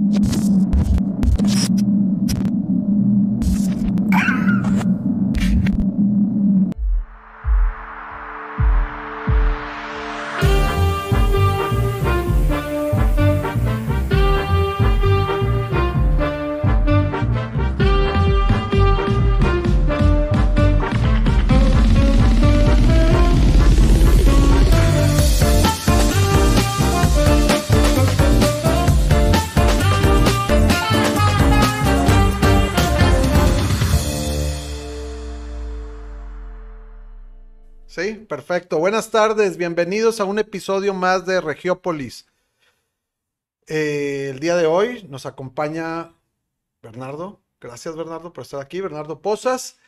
[0.00, 1.99] you
[37.90, 38.78] Sí, perfecto.
[38.78, 42.24] Buenas tardes, bienvenidos a un episodio más de Regiópolis.
[43.66, 46.14] Eh, el día de hoy nos acompaña
[46.82, 47.40] Bernardo.
[47.60, 48.80] Gracias, Bernardo, por estar aquí.
[48.80, 49.80] Bernardo Pozas.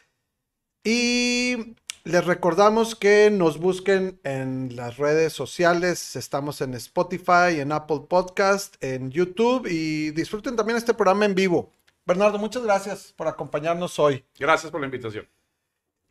[0.82, 6.16] Y les recordamos que nos busquen en las redes sociales.
[6.16, 11.70] Estamos en Spotify, en Apple Podcast, en YouTube y disfruten también este programa en vivo.
[12.04, 14.24] Bernardo, muchas gracias por acompañarnos hoy.
[14.40, 15.24] Gracias por la invitación.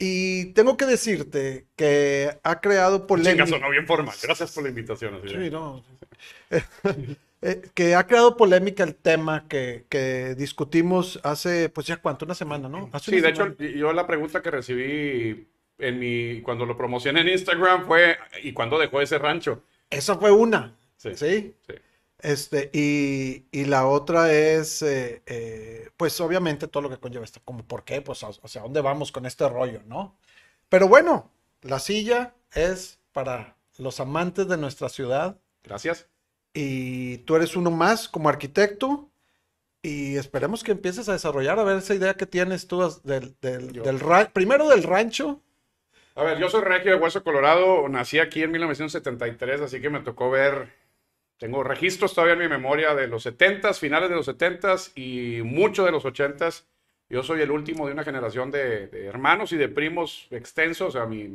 [0.03, 3.45] Y tengo que decirte que ha creado polémica.
[3.45, 4.15] Sonó bien formal.
[4.23, 5.13] Gracias por la invitación.
[5.15, 5.83] así Sí, no.
[7.43, 12.35] Eh, que ha creado polémica el tema que, que discutimos hace, pues ya cuánto, una
[12.35, 12.87] semana, ¿no?
[12.93, 15.47] Hace Sí, de hecho, yo la pregunta que recibí
[15.79, 19.63] en mi, cuando lo promocioné en Instagram fue, ¿y cuándo dejó ese rancho?
[19.89, 20.77] Esa fue una.
[20.97, 21.15] Sí.
[21.15, 21.55] Sí.
[21.67, 21.73] Sí.
[22.23, 27.41] Este, y, y la otra es, eh, eh, pues obviamente todo lo que conlleva esto,
[27.45, 30.17] como por qué, pues, o, o sea, ¿dónde vamos con este rollo, no?
[30.69, 36.07] Pero bueno, la silla es para los amantes de nuestra ciudad Gracias.
[36.53, 39.09] y tú eres uno más como arquitecto
[39.81, 43.71] y esperemos que empieces a desarrollar, a ver esa idea que tienes tú del, del,
[43.73, 43.99] del
[44.33, 45.41] primero del rancho.
[46.15, 50.01] A ver, yo soy regio de Hueso Colorado, nací aquí en 1973, así que me
[50.01, 50.73] tocó ver,
[51.41, 55.83] tengo registros todavía en mi memoria de los 70s, finales de los 70s y mucho
[55.83, 56.65] de los 80s.
[57.09, 61.07] Yo soy el último de una generación de, hermanos y de primos extensos, o sea,
[61.07, 61.25] mi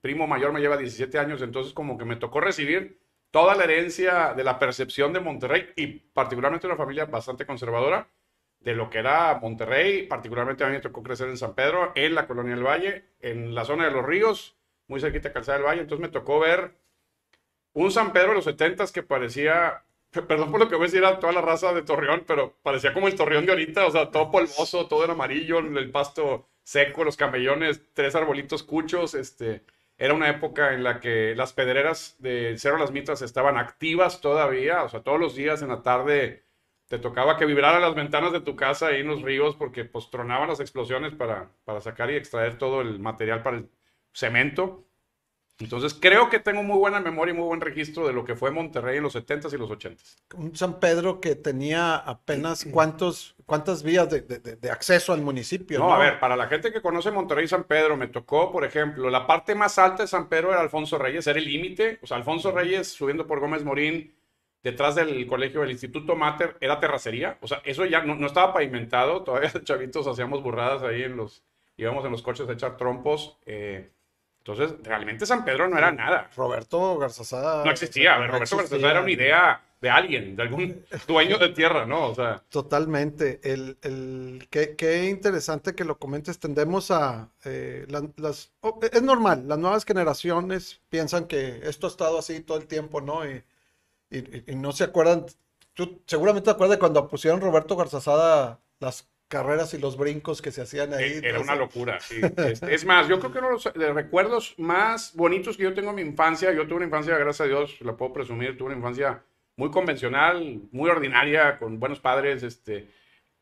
[0.00, 2.98] primo mayor me lleva 17 años, entonces como que me tocó recibir
[3.30, 8.08] toda la herencia de la percepción de Monterrey y particularmente una familia bastante conservadora
[8.58, 12.16] de lo que era Monterrey, particularmente a mí me tocó crecer en San Pedro, en
[12.16, 14.56] la Colonia del Valle, en la zona de los ríos,
[14.88, 16.72] muy cerquita de Calzada del Valle, entonces me tocó ver
[17.72, 21.04] un San Pedro de los 70 que parecía, perdón por lo que voy a decir
[21.04, 24.10] a toda la raza de Torreón, pero parecía como el Torreón de ahorita, o sea,
[24.10, 29.64] todo polvoso, todo en amarillo, el pasto seco, los camellones, tres arbolitos cuchos, este...
[30.00, 34.84] Era una época en la que las pedreras de Cerro Las Mitras estaban activas todavía,
[34.84, 36.44] o sea, todos los días en la tarde
[36.88, 40.10] te tocaba que vibraran las ventanas de tu casa ahí en los ríos porque pues
[40.10, 43.70] tronaban las explosiones para, para sacar y extraer todo el material para el
[44.12, 44.87] cemento.
[45.60, 48.50] Entonces creo que tengo muy buena memoria y muy buen registro de lo que fue
[48.52, 50.16] Monterrey en los 70s y los 80s.
[50.36, 55.20] Un San Pedro que tenía apenas cuántos, cuántas vías de, de- de- de acceso al
[55.20, 55.80] municipio.
[55.80, 58.64] No, a ver, para la gente que conoce Monterrey y San Pedro, me tocó, por
[58.64, 61.98] ejemplo, la parte más alta de San Pedro era Alfonso Reyes, era el límite.
[62.02, 64.14] O sea, Alfonso Reyes subiendo por Gómez Morín,
[64.62, 67.36] detrás del colegio del Instituto Mater, era terracería.
[67.40, 69.24] O sea, eso ya no, no estaba pavimentado.
[69.24, 71.42] Todavía chavitos hacíamos burradas ahí en los.
[71.76, 73.38] íbamos en los coches a echar trompos.
[73.46, 73.90] eh,
[74.38, 76.30] entonces, realmente San Pedro no era nada.
[76.36, 77.64] Roberto Garzazada.
[77.64, 78.16] No existía.
[78.18, 78.58] No Roberto existía.
[78.78, 82.06] García era una idea de alguien, de algún dueño de tierra, ¿no?
[82.06, 82.42] O sea.
[82.48, 83.40] Totalmente.
[83.44, 86.38] El, el, qué, qué interesante que lo comentes.
[86.38, 87.30] Tendemos a...
[87.44, 92.40] eh, la- las, oh, es normal, las nuevas generaciones piensan que esto ha estado así
[92.40, 93.28] todo el tiempo, ¿no?
[93.28, 93.44] Y,
[94.10, 95.26] y- y no se acuerdan.
[95.74, 100.62] Tú seguramente te acuerdas cuando pusieron Roberto Garzazada las carreras y los brincos que se
[100.62, 101.04] hacían ahí.
[101.04, 102.16] Eh, Era una locura, sí.
[102.68, 105.90] Es más, yo creo que uno de los de recuerdos más bonitos que yo tengo
[105.90, 108.78] en mi infancia, yo tuve una infancia, gracias a Dios, la puedo presumir, tuve una
[108.78, 109.22] infancia
[109.56, 112.88] muy convencional, muy ordinaria, con buenos padres, este,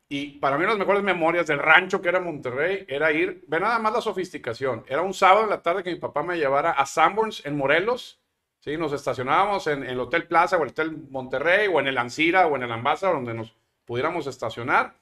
[0.09, 3.43] y para mí una de las mejores memorias del rancho que era Monterrey era ir,
[3.47, 6.37] ve nada más la sofisticación, era un sábado en la tarde que mi papá me
[6.37, 8.19] llevara a Sanborns en Morelos,
[8.59, 8.77] ¿sí?
[8.77, 12.47] Nos estacionábamos en, en el Hotel Plaza o el Hotel Monterrey o en el Ancira
[12.47, 13.55] o en el Ambasa, donde nos
[13.85, 14.95] pudiéramos estacionar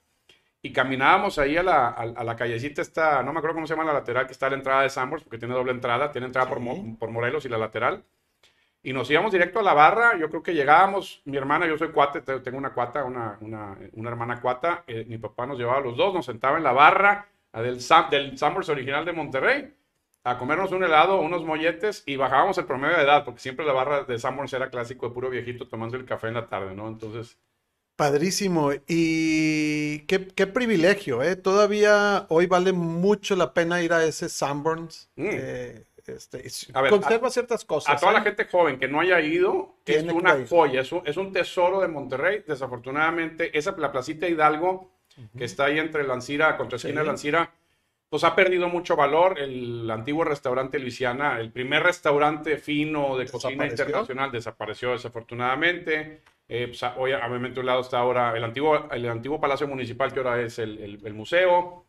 [0.68, 3.74] y caminábamos ahí a la, a, a la callecita esta, no me acuerdo cómo se
[3.76, 6.28] llama la lateral, que está a la entrada de Sambors, porque tiene doble entrada, tiene
[6.28, 8.04] entrada por, Mo- por Morelos y la lateral.
[8.84, 11.90] Y nos íbamos directo a la barra, yo creo que llegábamos, mi hermana, yo soy
[11.92, 15.80] cuate, te- tengo una cuata, una, una, una hermana cuata, eh, mi papá nos llevaba
[15.80, 19.74] a los dos, nos sentaba en la barra del, Sam- del Sambors original de Monterrey,
[20.24, 23.74] a comernos un helado, unos molletes y bajábamos el promedio de edad, porque siempre la
[23.74, 26.88] barra de Sambors era clásico de puro viejito tomando el café en la tarde, ¿no?
[26.88, 27.40] Entonces...
[27.96, 28.72] Padrísimo.
[28.88, 31.36] Y qué, qué privilegio, ¿eh?
[31.36, 35.10] Todavía hoy vale mucho la pena ir a ese Sanborns.
[35.16, 35.30] Mm.
[35.32, 36.44] Eh, este,
[36.90, 37.96] conserva ciertas cosas.
[37.96, 38.24] A toda la ¿eh?
[38.24, 41.88] gente joven que no haya ido, es una joya, es un, es un, tesoro de
[41.88, 42.44] Monterrey.
[42.46, 44.92] Desafortunadamente, esa la placita Hidalgo,
[45.38, 47.52] que está ahí entre Lancira, contra esquina de Lancira,
[48.10, 49.40] pues ha perdido mucho valor.
[49.40, 56.22] El antiguo restaurante Luisiana, el primer restaurante fino de cocina internacional, desapareció desafortunadamente.
[56.48, 60.42] Eh, pues, obviamente, un lado está ahora el antiguo, el antiguo Palacio Municipal, que ahora
[60.42, 61.88] es el, el, museo,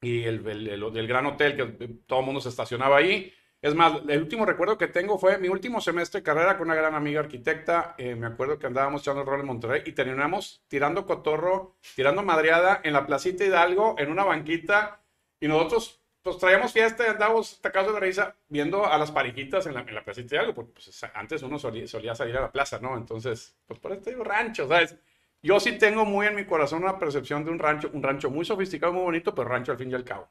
[0.00, 3.32] y el, el, gran hotel, que todo el mundo se estacionaba ahí.
[3.62, 6.74] Es más, el último recuerdo que tengo fue mi último semestre de carrera con una
[6.74, 7.94] gran amiga arquitecta.
[7.98, 12.22] Eh, me acuerdo que andábamos echando el rol en Monterrey y terminamos tirando cotorro, tirando
[12.22, 15.00] madreada en la placita Hidalgo, en una banquita,
[15.40, 19.74] y nosotros pues traíamos fiesta y andábamos tacados de risa viendo a las parejitas en
[19.74, 22.80] la, en la placita de algo, porque pues, antes uno solía, salir a la plaza,
[22.80, 22.96] ¿no?
[22.96, 24.96] Entonces, pues por este rancho, ¿sabes?
[25.40, 28.44] Yo sí tengo muy en mi corazón una percepción de un rancho, un rancho muy
[28.44, 30.28] sofisticado, muy bonito, pero rancho al fin y al cabo.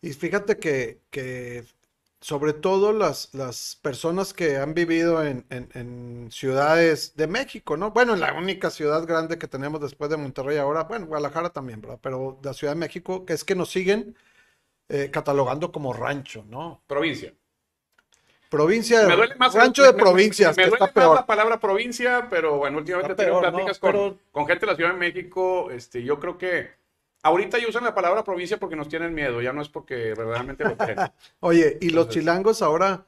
[0.00, 1.64] Y fíjate que, que
[2.22, 7.90] sobre todo las, las personas que han vivido en, en, en, ciudades de México, ¿no?
[7.90, 11.82] Bueno, en la única ciudad grande que tenemos después de Monterrey ahora, bueno, Guadalajara también,
[11.82, 11.98] ¿verdad?
[12.00, 14.16] Pero la Ciudad de México, que es que nos siguen
[14.88, 16.82] eh, catalogando como rancho, ¿no?
[16.86, 17.32] Provincia.
[18.48, 20.56] Provincia, me duele más, rancho de provincias.
[20.56, 24.72] Me, duele más la palabra provincia, pero bueno, últimamente tengo pláticas con, con, gente de
[24.72, 25.70] la Ciudad de México.
[25.70, 26.70] Este, yo creo que
[27.22, 30.64] ahorita ya usan la palabra provincia porque nos tienen miedo, ya no es porque verdaderamente
[30.64, 31.10] lo tienen.
[31.40, 33.04] Oye, y los chilangos ahora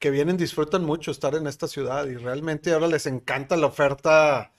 [0.00, 4.50] que vienen disfrutan mucho estar en esta ciudad y realmente ahora les encanta la oferta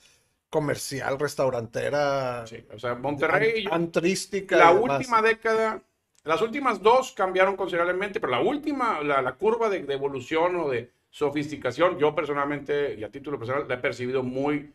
[0.48, 2.46] comercial, restaurantera.
[2.46, 3.66] Sí, o sea, Monterrey.
[3.70, 4.56] Antrística.
[4.56, 5.82] La última década
[6.24, 11.98] las últimas dos cambiaron considerablemente, pero la última, la, curva de, evolución o de sofisticación,
[11.98, 14.72] yo personalmente y a título personal la he percibido muy,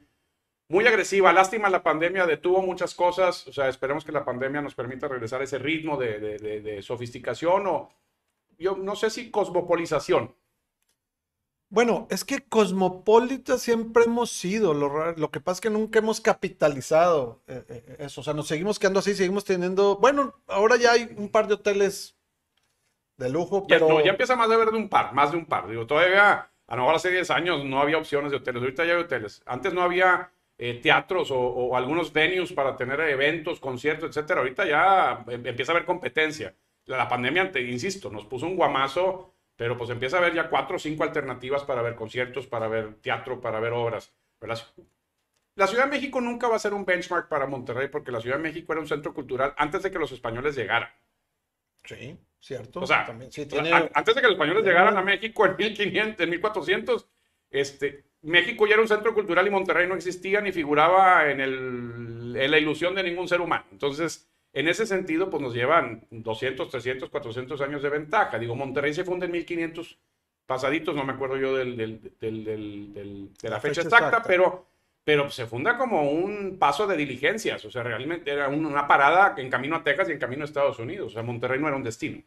[0.67, 1.33] muy agresiva.
[1.33, 3.47] Lástima, la pandemia detuvo muchas cosas.
[3.47, 7.65] O sea, esperemos que la pandemia nos permita regresar a ese ritmo de, de sofisticación
[7.67, 7.89] o
[8.59, 10.35] yo no sé si cosmopolización.
[11.71, 16.19] Bueno, es que cosmopolita siempre hemos sido, lo, lo, que pasa es que nunca hemos
[16.19, 20.93] capitalizado eh, eh, eso, o sea, nos seguimos quedando así, seguimos teniendo, bueno, ahora ya
[20.93, 22.17] hay un par de hoteles
[23.17, 23.99] de lujo, pero...
[23.99, 26.49] Ya, ya empieza más de ver de un par, más de un par, digo, todavía,
[26.65, 29.43] a lo mejor hace 10 años no había opciones de hoteles, ahorita ya hay hoteles,
[29.45, 35.23] antes no había eh, teatros o, algunos venues para tener eventos, conciertos, etcétera, ahorita ya
[35.27, 36.55] em, empieza a haber competencia.
[36.85, 40.49] La, la pandemia, te, insisto, nos puso un guamazo pero pues empieza a haber ya
[40.49, 44.13] cuatro o cinco alternativas para ver conciertos, para ver teatro, para ver obras.
[45.55, 48.37] La Ciudad de México nunca va a ser un benchmark para Monterrey porque la Ciudad
[48.37, 50.89] de México era un centro cultural antes de que los españoles llegaran.
[51.83, 52.79] Sí, cierto.
[52.79, 57.09] O sea, antes de que los españoles llegaran a México en 1500, en 1400,
[57.49, 62.33] este, México ya era un centro cultural y Monterrey no existía ni figuraba en, el,
[62.33, 63.65] en la ilusión de ningún ser humano.
[63.73, 68.39] Entonces, en ese sentido, pues nos llevan 200, 300, 400 años de ventaja.
[68.39, 69.99] Digo, Monterrey se funda en 1500
[70.45, 74.65] pasaditos, no me acuerdo yo del, de la, fecha, exacta, pero,
[75.03, 77.63] pero se funda como un paso de diligencias.
[77.65, 80.79] O sea, realmente era una parada en camino a Texas y en camino a Estados
[80.79, 81.11] Unidos.
[81.11, 82.23] O sea, Monterrey no era un destino.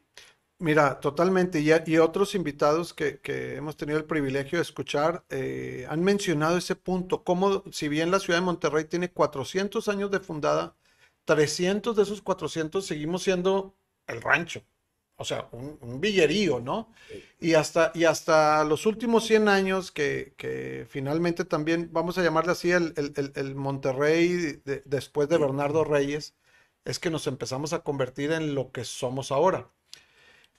[0.62, 1.58] Mira, totalmente.
[1.58, 6.56] Y, y otros invitados que, que, hemos tenido el privilegio de escuchar eh, han mencionado
[6.56, 10.76] ese punto, como si bien la ciudad de Monterrey tiene 400 años de fundada,
[11.24, 13.74] 300 de esos 400 seguimos siendo
[14.06, 14.62] el rancho.
[15.16, 16.92] O sea, un, villerío, ¿no?
[17.38, 22.72] Y hasta, y hasta los últimos 100 años que, finalmente también, vamos a llamarle así,
[22.72, 26.34] el, el, Monterrey después de Bernardo Reyes,
[26.84, 29.70] es que nos empezamos a convertir en lo que somos ahora.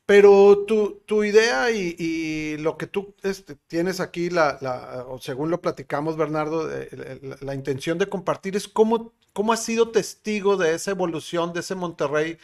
[0.06, 5.62] Pero tu, tu idea y, lo que tú este, tienes aquí, la, la, según lo
[5.62, 10.92] platicamos, Bernardo, la, la, intención de compartir es cómo, cómo has sido testigo de esa
[10.92, 12.38] evolución de ese Monterrey,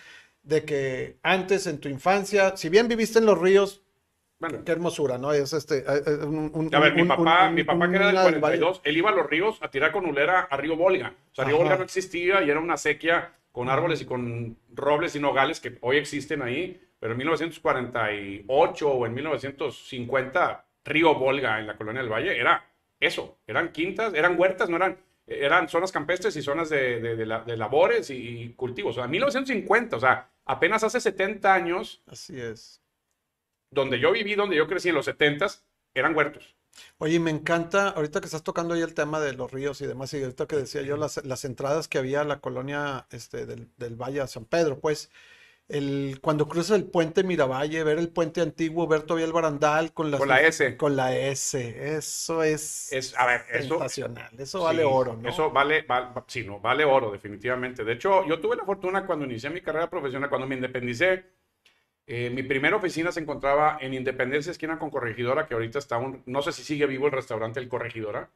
[0.44, 3.82] de que antes en tu infancia, si bien viviste en los ríos,
[4.40, 5.34] bueno, qué hermosura, ¿no?
[5.34, 5.80] Es este.
[5.80, 9.10] Eh, eh, un, a ver, mi papá, mi papá que era del 42, él iba
[9.10, 11.14] a los ríos a tirar con ulera a Río Volga.
[11.32, 15.14] O sea, Río Volga no existía y era una sequía con árboles y con robles
[15.18, 21.68] y nogales que hoy existen ahí pero en 1948 o en 1950, Río Volga en
[21.68, 22.66] la colonia del Valle era
[23.00, 28.10] eso, eran quintas, eran huertas, no eran, eran zonas campestres y zonas de, de, labores
[28.10, 28.92] y, cultivos.
[28.92, 32.02] O sea, en 1950, o sea, apenas hace 70 años.
[32.08, 32.82] Así es.
[33.72, 35.48] Donde yo viví, donde yo crecí en los 70
[35.94, 36.56] eran huertos.
[36.98, 40.14] Oye, me encanta, ahorita que estás tocando ahí el tema de los ríos y demás,
[40.14, 43.70] y ahorita que decía yo, las, las entradas que había a la colonia este, del,
[43.78, 45.10] del Valle a San Pedro, pues
[45.70, 50.12] el, cuando cruzas el puente Miravalle, ver el puente antiguo, ver todavía el barandal con,
[50.12, 50.78] con la S.
[50.78, 51.96] Con la S.
[51.98, 54.30] Eso es, es a ver, sensacional.
[54.38, 55.30] Eso, vale oro, ¿no?
[55.30, 55.86] Eso vale,
[56.28, 57.84] sí, no, vale oro, definitivamente.
[57.84, 61.26] De hecho, yo tuve la fortuna cuando inicié mi carrera profesional, cuando me independicé,
[62.08, 66.24] Eh, mi primera oficina se encontraba en Independencia, esquina con Corregidora, que ahorita está un,
[66.26, 68.32] no sé si sigue vivo el restaurante El Corregidora.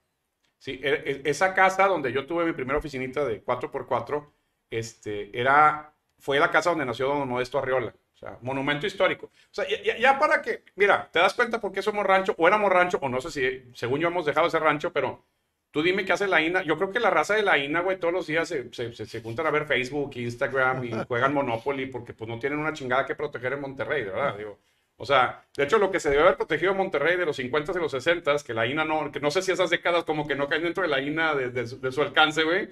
[0.60, 4.34] Sí, e- e- esa casa donde yo tuve mi primera oficinita de 4x4,
[4.70, 5.93] este, era,
[6.24, 7.94] fue la casa donde nació don Modesto Arriola.
[8.14, 9.26] O sea, monumento histórico.
[9.28, 12.48] O sea, ya, ya- para que, mira, te das cuenta por qué somos rancho, o
[12.48, 15.26] éramos rancho, o no sé si, según yo hemos dejado ese rancho, pero
[15.72, 16.62] tú dime qué hace la INA.
[16.64, 19.06] Yo creo que la raza de la INA, güey, todos los días se, se, se-
[19.06, 23.06] se juntan a ver Facebook, Instagram y juegan Monopoly porque pues no tienen una chingada
[23.06, 24.38] que proteger en Monterrey, ¿verdad?
[24.38, 24.60] Digo,
[24.96, 27.74] o sea, de hecho, lo que se debe haber protegido en Monterrey de los 50
[27.74, 30.36] y los 60, que la INA no, que no sé si esas décadas como que
[30.36, 32.70] no caen dentro de la INA de, de de su alcance, güey,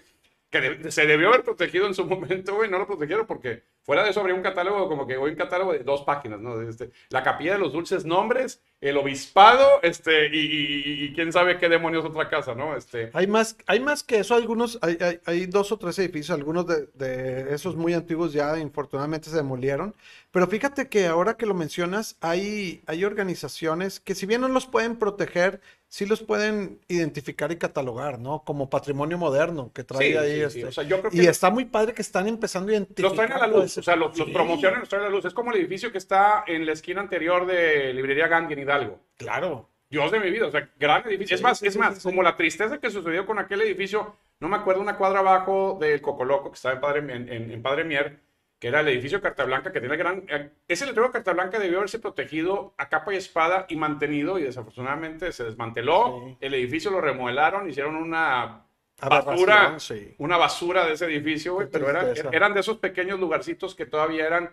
[0.51, 4.04] que de- se debió haber protegido en su momento, güey, no lo protegieron porque fuera
[4.04, 6.62] de eso habría un catálogo como que hoy un catálogo de dos páginas, ¿no?
[6.62, 11.70] Este, la capilla de los dulces nombres, el obispado, este, y, y- quién sabe qué
[11.70, 12.76] demonios otra casa, ¿no?
[12.76, 16.30] Este, Hay más, hay más que eso, algunos, hay, hay- hay dos o tres edificios,
[16.38, 19.94] algunos de, de esos muy antiguos ya infortunadamente se demolieron,
[20.32, 24.66] pero fíjate que ahora que lo mencionas, hay, hay organizaciones que si bien no los
[24.66, 25.60] pueden proteger,
[25.90, 28.44] sí los pueden identificar y catalogar, ¿no?
[28.46, 30.68] Como patrimonio moderno que trae Sí, ahí sí, sí, este.
[30.68, 33.10] o sea, yo creo Y está muy padre que están empezando a identificar.
[33.10, 35.10] Los traen a la luz, ese- o sea, los, los Sí, promocionan, los a la
[35.10, 35.25] luz.
[35.25, 39.00] Es como el edificio que está en la esquina anterior de Librería Gandhi en Hidalgo.
[39.18, 39.68] Claro.
[39.90, 41.36] Dios de mi vida, o sea, gran edificio.
[41.36, 44.48] es más, sí, es más, sí, como la tristeza que sucedió con aquel edificio, no
[44.48, 47.84] me acuerdo, una cuadra abajo del Cocoloco, que estaba en Padre, en, en- en Padre
[47.84, 48.20] Mier,
[48.58, 50.24] que era el edificio Carta Blanca, que tiene el gran...
[50.68, 54.44] Ese letrero de Carta Blanca debió haberse protegido a capa y espada y mantenido, y
[54.44, 56.38] desafortunadamente se desmanteló.
[56.40, 58.63] El edificio lo remodelaron, hicieron una
[59.10, 60.15] basura, sí.
[60.17, 64.25] una basura de ese edificio, güey, pero eran, eran de esos pequeños lugarcitos que todavía
[64.25, 64.51] eran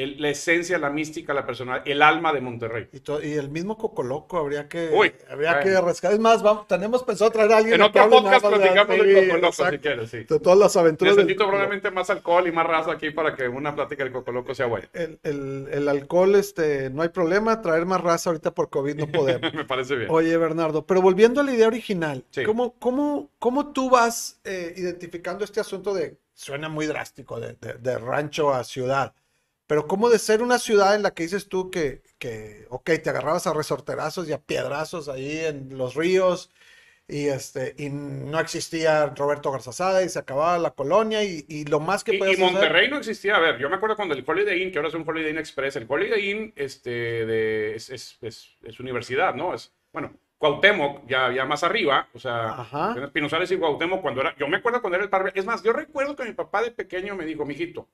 [0.00, 2.88] el- la esencia, la mística, la personal, el alma de Monterrey.
[2.92, 5.64] Y, to- y el mismo Cocoloco habría que, Uy, habría bueno.
[5.64, 6.14] que rescatar.
[6.14, 7.74] Es más, vamos, tenemos pensado traer a alguien.
[7.74, 10.16] En otro podcast de- platicamos sí, del Cocoloco, si quieres, sí.
[10.24, 13.74] De todas las aventuras Necesito probablemente más alcohol y más raza aquí para que una
[13.74, 14.88] plática del Cocoloco sea buena.
[14.92, 17.60] El, el- el alcohol, este, no hay problema.
[17.62, 19.52] Traer más raza ahorita por COVID no podemos.
[19.54, 20.08] Me parece bien.
[20.10, 22.44] Oye, Bernardo, pero volviendo a la idea original, Sí.
[22.44, 27.74] ¿cómo, cómo, cómo tú vas eh, identificando este asunto de, suena muy drástico, de, de-
[27.74, 29.12] de rancho a ciudad,
[29.70, 33.08] pero cómo de ser una ciudad en la que dices tú que, que, ok, te
[33.10, 36.50] agarrabas a resorterazos y a piedrazos ahí en los ríos
[37.06, 41.78] y, este, y no existía Roberto Garzazada y se acababa la colonia y, y lo
[41.78, 43.36] más que Y, y hacer- Monterrey no existía.
[43.36, 45.38] A ver, yo me acuerdo cuando el Holiday Inn, que ahora es un Holiday Inn
[45.38, 49.54] Express, el Holiday Inn este, de, es, es, es- es universidad, ¿no?
[49.54, 52.56] Es, bueno, Cuauhtémoc, ya, ya más arriba, o sea.
[53.12, 55.72] Pinozales y Cuauhtémoc, cuando era, yo me acuerdo cuando era el par, es más, yo
[55.72, 57.88] recuerdo que mi papá de pequeño me dijo, mijito,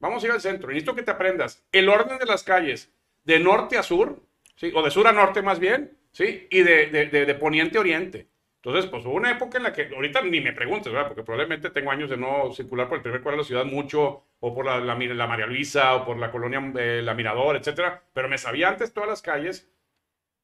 [0.00, 2.92] vamos a ir al centro, necesito que te aprendas el orden de las calles
[3.24, 4.22] de norte a sur,
[4.56, 4.72] ¿sí?
[4.74, 6.46] O de sur a norte más bien, ¿sí?
[6.50, 8.28] Y de, poniente a oriente.
[8.56, 11.08] Entonces, pues hubo una época en la que, ahorita ni me preguntes, ¿verdad?
[11.08, 14.24] Porque probablemente tengo años de no circular por el primer cuadro de la ciudad mucho,
[14.40, 18.02] o por la María Luisa, o por la colonia eh, La Mirador, etcétera.
[18.12, 19.70] Pero me sabía antes todas las calles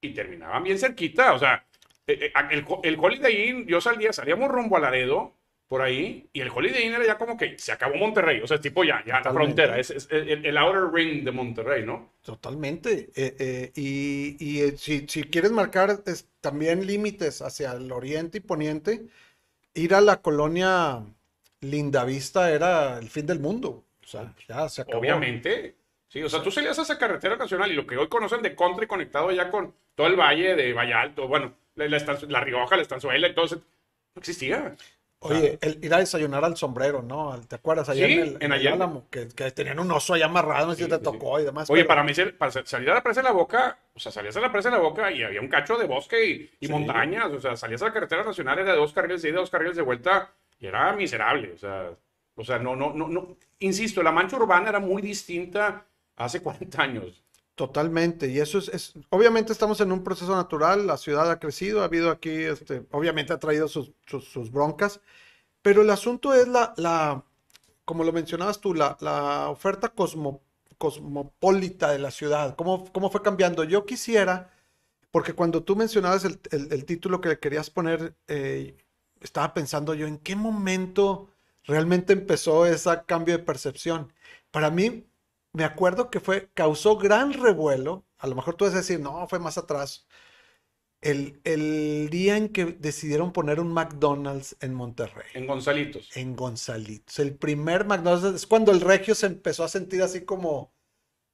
[0.01, 1.33] y terminaban bien cerquita.
[1.33, 1.67] O sea,
[2.07, 5.35] eh, eh, el, el Holiday Inn, yo salía, salíamos rumbo a Laredo,
[5.75, 8.41] por ahí, y el Holiday Inn era ya como que se acabó Monterrey.
[8.41, 11.85] O sea, tipo ya, ya la frontera, es, es el, el outer ring de Monterrey,
[11.85, 12.13] ¿no?
[12.23, 13.11] Totalmente.
[13.17, 18.39] eh, eh, y y, eh, si, si quieres marcar es, también límites hacia el oriente
[18.39, 19.09] y poniente,
[19.75, 21.03] ir a la colonia
[21.61, 23.83] Lindavista era el fin del mundo.
[24.05, 25.01] O sea, ya se acabó.
[25.01, 25.75] Obviamente.
[26.07, 28.55] Sí, o sea, tú salías a esa carretera nacional y lo que hoy conocen de
[28.55, 32.77] country conectado ya con todo el valle de Valle Alto, bueno, la, la, la Rioja,
[32.77, 34.77] la Estanzuela y todo eso, no existía.
[35.25, 37.41] Oye, el ir a desayunar al sombrero, ¿no?
[37.49, 37.89] ¿Te acuerdas?
[37.89, 38.67] Allá Sí, en el, en en el.
[38.69, 41.41] Álamo, que, que tenían un oso allá amarrado, no sé si Sí, te sí, tocó
[41.41, 41.69] y demás.
[41.71, 44.13] Oye, pero- para mí, para sa- salir a la presa de la boca, o sea,
[44.13, 46.69] salías a la presa de la boca y había un cacho de bosque y, y
[46.69, 49.51] montañas, o sea, salías a la carretera nacional, era de dos carriles de ida, dos
[49.51, 51.91] carriles de vuelta, y era miserable, o sea,
[52.37, 56.83] o sea, no, no, no, no, insisto, la mancha urbana era muy distinta hace 40
[56.83, 57.24] años.
[57.57, 61.83] Totalmente, y eso es, es- obviamente estamos en un proceso natural, la ciudad ha crecido,
[61.83, 65.01] ha habido aquí, este, obviamente ha traído sus, sus, sus broncas,
[65.63, 67.25] pero el asunto es la, la
[67.85, 70.43] como lo mencionabas tú, la, la oferta cosmo-
[70.79, 73.65] cosmopolita de la ciudad, cómo, cómo fue cambiando.
[73.65, 74.51] Yo quisiera,
[75.11, 78.77] porque cuando tú mencionabas el, el- el título que le querías poner, eh,
[79.21, 81.31] estaba pensando yo, ¿en qué momento
[81.65, 84.13] realmente empezó ese cambio de percepción?
[84.51, 85.07] Para mí,
[85.55, 89.27] me acuerdo que fue, causó gran revuelo, a lo mejor tú vas a decir, no,
[89.29, 90.07] fue más atrás,
[91.03, 96.09] el, el día en que decidieron poner un McDonald's en Monterrey, En Gonzalitos.
[96.17, 97.19] en Gonzalitos.
[97.19, 100.73] El primer McDonald's es cuando el regio se empezó a sentir así como...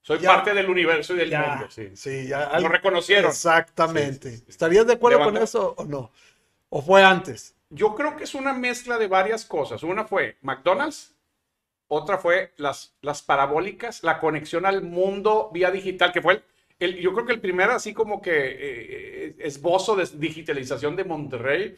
[0.01, 0.29] Soy Ya.
[0.29, 1.89] parte del universo y del Ya, mundo, sí.
[1.95, 2.59] sí, ya.
[2.59, 3.29] Lo reconocieron.
[3.31, 4.37] Exactamente.
[4.37, 4.43] Sí.
[4.47, 6.11] ¿Estarías de acuerdo con eso o no?
[6.69, 7.55] ¿O fue antes?
[7.69, 9.83] Yo creo que es una mezcla de varias cosas.
[9.83, 11.15] Una fue McDonald's,
[11.91, 16.43] otra fue las, las parabólicas, la conexión al mundo vía digital, que fue el,
[16.79, 21.75] el- yo creo que el primer así como que eh, esbozo de digitalización de Monterrey.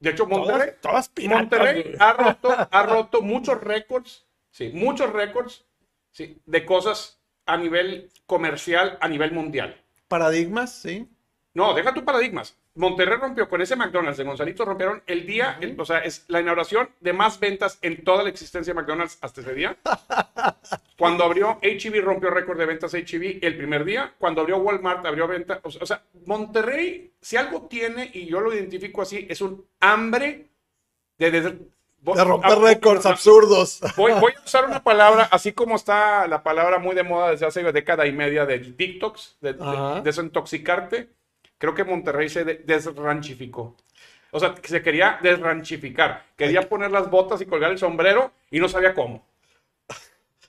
[0.00, 5.64] De hecho, Monterrey, todas Monterrey ha roto, ha roto muchos récords, sí, muchos récords
[6.10, 9.76] sí, de cosas a nivel comercial, a nivel mundial.
[10.08, 11.08] Paradigmas, sí.
[11.54, 12.56] No, deja tu paradigmas.
[12.74, 16.40] Monterrey rompió con ese McDonald's de Gonzalito, rompieron el día, el- o sea, es la
[16.40, 19.76] inauguración de más ventas en toda la existencia de McDonald's hasta ese día.
[20.98, 24.14] Cuando abrió HEB, rompió récord de ventas HEB el primer día.
[24.18, 25.60] Cuando abrió Walmart, abrió ventas.
[25.64, 29.66] O sea, o sea, Monterrey, si algo tiene, y yo lo identifico así, es un
[29.80, 30.48] hambre
[31.18, 31.30] de...
[31.30, 33.80] de, De romper récords absurdos.
[33.96, 37.46] Voy, voy a usar una palabra, así como está la palabra muy de moda desde
[37.46, 39.60] hace década y media de TikToks, de, de-
[40.02, 41.10] desintoxicarte.
[41.62, 43.76] Creo que Monterrey se de- desranchificó.
[44.32, 46.24] O sea, que se quería desranchificar.
[46.36, 49.24] Quería poner las botas y colgar el sombrero y no sabía cómo.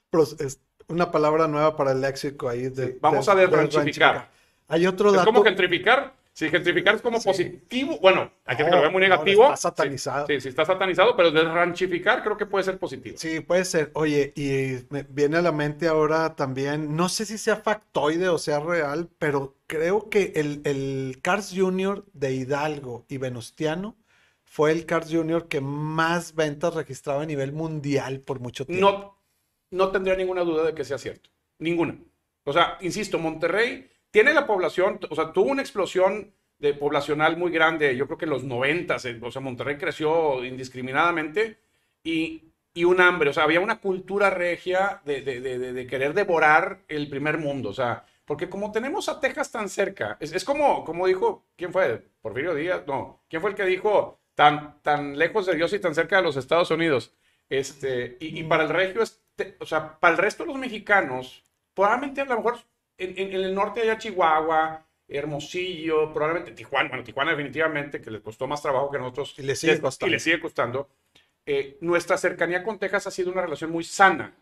[0.10, 2.70] Pero es una palabra nueva para el léxico ahí.
[2.70, 4.28] De, vamos a desranchificar.
[4.68, 5.26] Hay otro Es dato.
[5.28, 6.14] como gentrificar.
[6.34, 9.44] Si gentrificar es como positivo, bueno, hay gente que No, lo ve muy no, negativo.
[9.44, 10.28] está satanizado.
[10.28, 13.20] Sí, sí, sí, está satanizado, pero desranchificar creo que puede ser positivo.
[13.20, 13.92] Sí, puede ser.
[13.94, 18.38] Oye, y me viene a la mente ahora también, no sé si sea factoide o
[18.40, 23.96] sea real, pero creo que el, el Cars Junior de Hidalgo y Venustiano
[24.44, 28.90] fue el Cars Junior que más ventas registraba a nivel mundial por mucho tiempo.
[28.90, 29.18] No,
[29.72, 31.30] no tendría ninguna duda de que sea cierto.
[31.60, 31.98] Ninguna.
[32.44, 37.52] O sea, insisto, Monterrey tiene la población, o sea, tuvo una explosión de poblacional muy
[37.52, 41.58] grande, yo creo que en los 90, o sea, Monterrey creció indiscriminadamente
[42.04, 42.44] y,
[42.74, 47.10] y un hambre, o sea, había una cultura regia de, de- de- querer devorar el
[47.10, 51.46] primer mundo, o sea, porque como tenemos a Texas tan cerca, es, como, como dijo,
[51.58, 52.04] ¿quién fue?
[52.22, 55.96] Porfirio Díaz, no, ¿quién fue el que dijo tan, tan lejos de Dios y tan
[55.96, 57.14] cerca de los Estados Unidos?
[57.50, 59.04] Este, y, y para el regio,
[59.60, 61.44] o sea, para el resto de los mexicanos,
[61.74, 62.58] probablemente a lo mejor
[63.04, 68.48] en, en- el norte allá Chihuahua, Hermosillo, probablemente Tijuana, bueno, Tijuana definitivamente, que les costó
[68.48, 69.36] más trabajo que nosotros.
[69.38, 70.10] Y le sigue les- costando.
[70.10, 70.90] Y le sigue costando.
[71.46, 74.34] Eh, nuestra cercanía con Texas ha sido una relación muy sana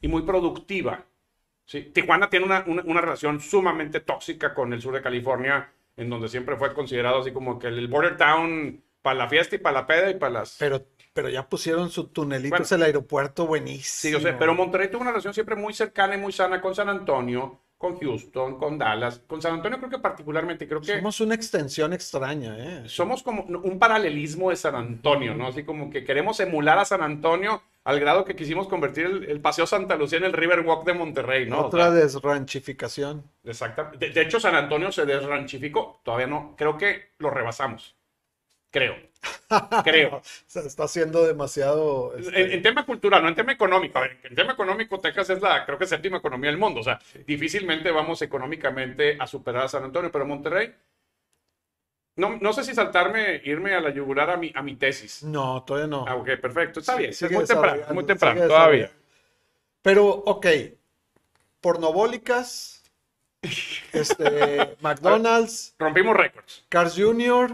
[0.00, 1.04] y muy productiva.
[1.64, 1.82] ¿sí?
[1.92, 6.28] Tijuana tiene una, una- una relación sumamente tóxica con el sur de California, en donde
[6.28, 9.86] siempre fue considerado así como que el border town para la fiesta y para la
[9.86, 10.56] peda y para las...
[10.58, 12.64] Pero, pero ya pusieron su tunelito, Bueno.
[12.64, 14.18] es el aeropuerto Sí, buenísimo.
[14.18, 16.88] yo sé, pero Monterrey tuvo una relación siempre muy cercana y muy sana con San
[16.88, 19.20] Antonio, con Houston, con Dallas.
[19.26, 22.82] Con San Antonio creo que particularmente, creo que Somos una extensión extraña, ¿eh?
[22.86, 25.46] somos como un paralelismo de San Antonio, ¿no?
[25.46, 29.40] Así como que queremos emular a San Antonio al grado que quisimos convertir el, el
[29.40, 31.60] Paseo Santa Lucía en el Riverwalk de Monterrey, ¿no?
[31.60, 33.24] O Otra sea, desranchificación.
[33.44, 36.02] exacta- De, de hecho, San Antonio se desranchificó.
[36.04, 36.54] Todavía no.
[36.58, 37.96] Creo que lo rebasamos.
[38.70, 38.94] Creo.
[39.84, 40.22] Creo.
[40.46, 42.14] Se está haciendo demasiado.
[42.16, 43.98] este, En, en tema cultural, no en tema económico.
[43.98, 46.80] A ver, en tema económico, Texas es la, creo que, séptima economía del mundo.
[46.80, 50.74] O sea, difícilmente vamos económicamente a superar a San Antonio, pero Monterrey.
[52.16, 55.22] No, no sé si saltarme, irme a la yugular a mi, a mi tesis.
[55.22, 56.04] No, todavía no.
[56.06, 56.80] Ah, ok, perfecto.
[56.80, 58.90] Está bien, es Sigue muy temprano, muy temprano, todavía.
[59.82, 60.46] Pero, ok.
[61.60, 62.76] Pornobólicas.
[63.92, 66.64] Este, McDonald's, Rompimos récords.
[66.68, 67.50] Cars Jr.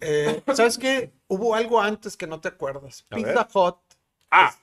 [0.00, 1.12] Eh, ¿Sabes qué?
[1.28, 3.06] Hubo algo antes que no te acuerdas.
[3.10, 3.46] A Pizza ver.
[3.54, 3.76] Hut
[4.30, 4.54] Ah,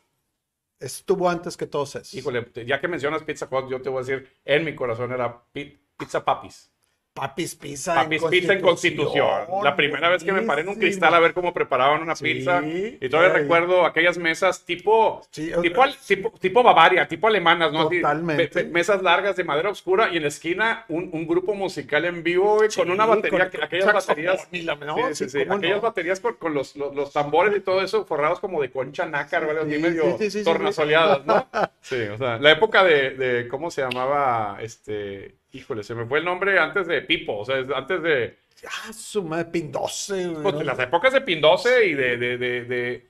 [0.79, 2.13] estuvo antes que todos esos.
[2.13, 5.43] híjole, ya que mencionas Pizza Hut, yo te voy a decir, en mi corazón era
[5.51, 6.71] pi- Pizza Papis.
[7.17, 9.41] Papis Pizza Papis Pizza en Constitución.
[9.63, 12.61] La primera vez que me paré en un cristal a ver cómo preparaban una pizza.
[12.65, 13.41] Y todavía ay.
[13.41, 17.89] recuerdo aquellas mesas tipo, Sí, tipo, tipo, tipo Bavaria, tipo alemanas, ¿no?
[17.89, 18.49] Totalmente.
[18.55, 22.05] me- me- mesas largas de madera oscura y en la esquina un, un grupo musical
[22.05, 24.47] en vivo con una batería, con- aquellas baterías.
[24.51, 25.81] y la- no, sí, aquellas no.
[25.81, 29.45] baterías con, con los, los, los tambores y todo eso forrados como de concha nácar,
[29.47, 29.61] ¿vale?
[29.61, 31.47] Así Sí, medio tornasoleadas, ¿no?
[31.81, 34.57] Sí, o sea, la época de, de ¿cómo se llamaba?
[34.61, 38.37] Este, híjole, se me fue el nombre antes de Pipo, o sea, es antes de,
[38.65, 40.27] Ah, su madre, Pin 12.
[40.29, 40.63] güey, pues, ¿no?
[40.63, 43.07] las épocas de Pin 12 y de, de, de, de-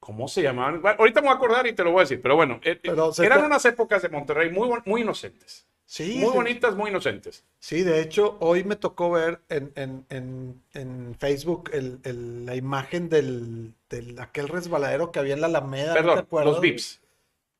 [0.00, 0.80] ¿cómo se llamaban?
[0.80, 2.78] Bueno, ahorita me voy a acordar y te lo voy a decir, pero bueno, eh,
[2.82, 7.44] Pero eran unas épocas de Monterrey muy, muy inocentes, Sí, muy bonitas, muy inocentes.
[7.58, 12.54] Sí, de hecho, hoy me tocó ver en, en- en- en Facebook el- el- la
[12.56, 15.94] imagen del, del aquel resbaladero que había en la Alameda.
[16.00, 17.00] ¿no te Perdón, los VIPs.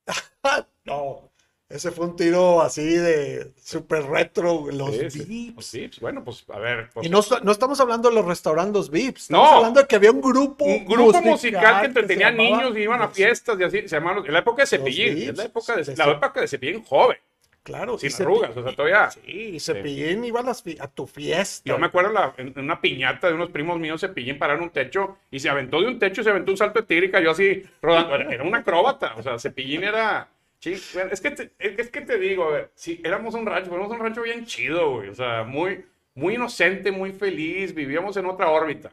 [0.42, 1.27] Ah, no,
[1.68, 5.56] ese fue un tiro así de súper retro, los Sí, sí, VIPs.
[5.56, 6.88] Los VIPs, bueno, pues a ver.
[6.94, 9.56] pues, Y no, no estamos hablando de los restaurantes VIPs, estamos No.
[9.58, 13.08] hablando de que había un grupo un grupo musical, que entretenía niños y iban a
[13.08, 15.84] fiestas y así, se llamaban, en la época de Cepillín, Vips, es la época de,
[15.84, 17.18] de la época de Cepillín joven.
[17.64, 17.98] Claro.
[17.98, 19.10] Sin arrugas, o sea, todavía.
[19.10, 21.68] Sí, y Cepillín iba a, las a tu fiesta.
[21.68, 25.18] Yo me acuerdo la- en una piñata de unos primos míos, Cepillín pararon un techo
[25.30, 27.30] y se aventó de un techo y se aventó un salto de tigre y cayó
[27.32, 28.14] así rodando.
[28.14, 30.28] Era, era un acróbata, o sea, Cepillín era.
[30.60, 33.92] Sí, es, que te, es que te digo, a ver, sí, éramos un rancho, éramos
[33.92, 38.50] un rancho bien chido, güey, o sea, muy, muy inocente, muy feliz, vivíamos en otra
[38.50, 38.92] órbita.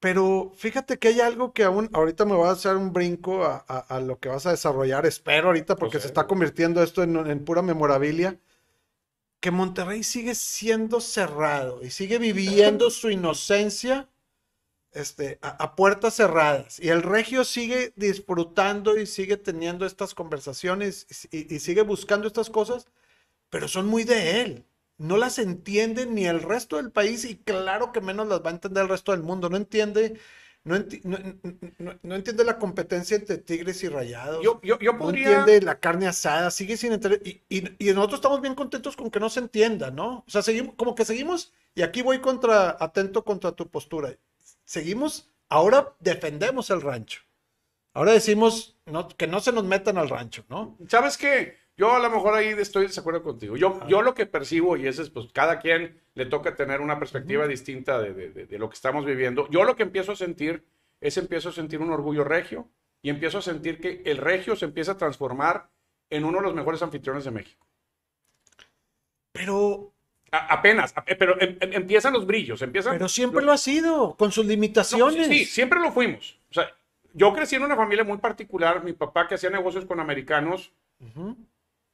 [0.00, 3.64] Pero fíjate que hay algo que aún, ahorita me voy a hacer un brinco a,
[3.68, 6.00] a- a lo que vas a desarrollar, espero ahorita, porque sé.
[6.00, 8.38] se está convirtiendo esto en, en pura memorabilia,
[9.40, 14.08] que Monterrey sigue siendo cerrado y sigue viviendo su inocencia
[14.98, 16.78] este, a, a puertas cerradas.
[16.80, 22.50] Y el regio sigue disfrutando y sigue teniendo estas conversaciones y, y sigue buscando estas
[22.50, 22.86] cosas,
[23.50, 24.64] pero son muy de él.
[24.98, 28.54] No las entiende ni el resto del país y claro que menos las va a
[28.54, 29.48] entender el resto del mundo.
[29.48, 30.18] No entiende,
[30.64, 31.18] no, enti- no-
[31.78, 34.42] no- no entiende la competencia entre tigres y rayados.
[34.44, 35.44] Yo, yo, yo no podría.
[35.44, 37.22] entiende la carne asada, sigue sin entender.
[37.24, 40.24] Y, y- y nosotros estamos bien contentos con que no se entienda, ¿no?
[40.26, 44.16] O sea, seguimos, como que seguimos, y aquí voy contra, atento contra tu postura.
[44.68, 47.22] Seguimos, ahora defendemos el rancho.
[47.94, 50.76] Ahora decimos no, que no se nos metan al rancho, ¿no?
[50.88, 51.56] ¿Sabes qué?
[51.74, 53.56] Yo a lo mejor ahí estoy de desacuerdo contigo.
[53.56, 56.98] Yo, yo lo que percibo, y ese es, pues, cada quien le toca tener una
[56.98, 59.48] perspectiva distinta de, de- de- de lo que estamos viviendo.
[59.48, 60.66] Yo lo que empiezo a sentir
[61.00, 62.68] es empiezo a sentir un orgullo regio
[63.00, 65.70] y empiezo a sentir que el regio se empieza a transformar
[66.10, 67.66] en uno de los mejores anfitriones de México.
[69.32, 69.94] Pero,
[70.30, 72.92] A- apenas, a- pero em- em- empiezan los brillos, empiezan...
[72.94, 75.28] pero siempre lo ha sido, con sus limitaciones.
[75.28, 76.38] No, sí, sí, siempre lo fuimos.
[76.50, 76.70] O sea,
[77.14, 78.84] yo crecí en una familia muy particular.
[78.84, 81.36] Mi papá que hacía negocios con americanos, Ujú,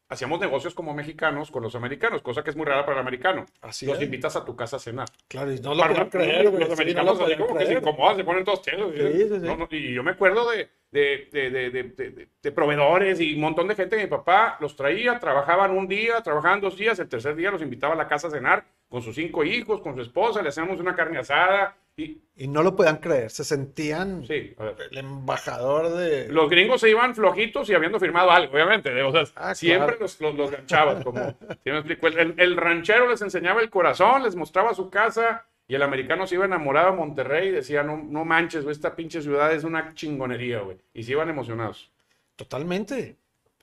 [0.09, 3.47] hacíamos negocios como mexicanos con los americanos, cosa que es muy rara para el americano.
[3.63, 4.03] Así los es.
[4.05, 5.09] invitas a tu casa a cenar.
[5.29, 7.67] Claro, y no lo Para creer, los sí, no americanos lo así como que se
[7.67, 7.83] creer.
[7.83, 8.93] incomodan, se ponen todos tiesos.
[8.97, 9.39] Sí, sí.
[9.47, 13.67] No, no, y yo me acuerdo de, de, de, de, de- proveedores y un montón
[13.67, 13.97] de gente.
[13.97, 17.95] Mi papá los traía, trabajaban un día, trabajaban dos días, el tercer día los invitaba
[17.95, 20.95] a la casa a cenar con sus cinco hijos, con su esposa, le hacíamos una
[20.95, 21.77] carne asada.
[21.97, 24.55] Y Y no lo podían creer, se sentían sí,
[24.91, 26.29] el embajador de...
[26.29, 29.01] Los gringos se iban flojitos y habiendo firmado algo, obviamente.
[29.03, 30.01] O sea, Ah, siempre claro.
[30.03, 31.21] los, los, los ganchabas, como
[31.65, 32.07] ¿sí me explico?
[32.09, 36.35] El- el ranchero les enseñaba el corazón, les mostraba su casa y el americano se
[36.35, 39.95] iba enamorado de Monterrey y decía, no, no manches, güey, esta pinche ciudad es una
[39.95, 40.79] chingonería, güey.
[40.93, 41.91] Y se iban emocionados.
[42.37, 43.17] Totalmente.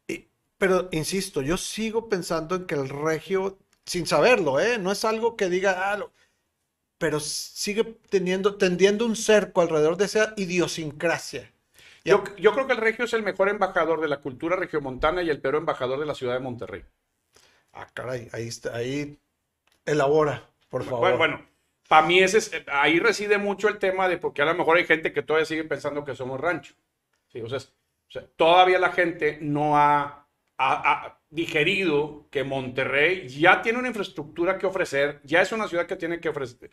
[0.07, 4.77] Y- pero insisto, yo sigo pensando en que el regio, sin saberlo, ¿eh?
[4.79, 6.11] No es algo que diga, ah, lo-
[6.97, 11.51] pero sigue teniendo, tendiendo un cerco alrededor de esa idiosincrasia.
[12.03, 15.29] Yo, yo creo que el regio es el mejor embajador de la cultura regiomontana y
[15.29, 16.83] el peor embajador de la ciudad de Monterrey.
[17.73, 19.17] Ah, caray, ahí, está, ahí
[19.85, 20.99] elabora, por favor.
[21.01, 21.45] Bueno, bueno,
[21.91, 24.85] para mí ese es- ahí reside mucho el tema de porque a lo mejor hay
[24.85, 26.73] gente que todavía sigue pensando que somos rancho.
[27.27, 27.73] Sí, o sea, es-
[28.07, 30.25] o sea, todavía la gente no ha,
[30.57, 35.85] ha- ha digerido que Monterrey ya tiene una infraestructura que ofrecer, ya es una ciudad
[35.85, 36.71] que tiene que ofrecer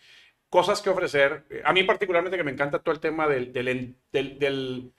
[0.48, 1.44] cosas que ofrecer.
[1.64, 4.92] A mí particularmente que me encanta todo el tema del, del, en- del- del-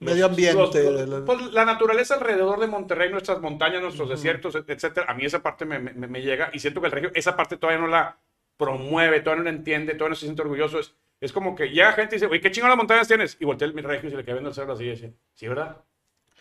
[0.00, 5.06] Medio ambiente, los- pues, la naturaleza alrededor de Monterrey, nuestras montañas, nuestros desiertos, et- etcétera.
[5.10, 7.58] A mí esa parte me, me- me llega y siento que el regio esa parte
[7.58, 8.16] todavía no la
[8.58, 10.78] promueve, todavía no la entiende, todavía no se siente orgulloso.
[10.78, 13.36] Es, es como que llega gente y dice, oye, ¿qué chingón las montañas tienes?
[13.40, 15.14] Y voltea el mi regio y se le queda viendo el cerro así y dice,
[15.34, 15.78] sí, ¿verdad?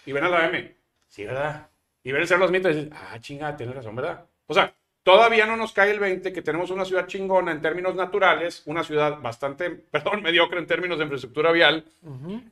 [0.05, 0.75] Y ven a la M,
[1.07, 1.69] sí, ¿verdad?
[2.03, 4.25] Y ven el cerro Los Mitos y ah, chinga, tienes razón, ¿verdad?
[4.47, 7.95] O sea, todavía no nos cae el 20 que tenemos una ciudad chingona en términos
[7.95, 11.85] naturales, una ciudad bastante, perdón, mediocre en términos de infraestructura vial,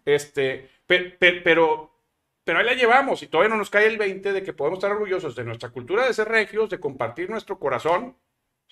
[0.06, 1.92] este, pe- pe- pero,
[2.44, 4.92] pero ahí la llevamos y todavía no nos cae el 20 de que podemos estar
[4.92, 8.16] orgullosos de nuestra cultura de ser regios, de compartir nuestro corazón,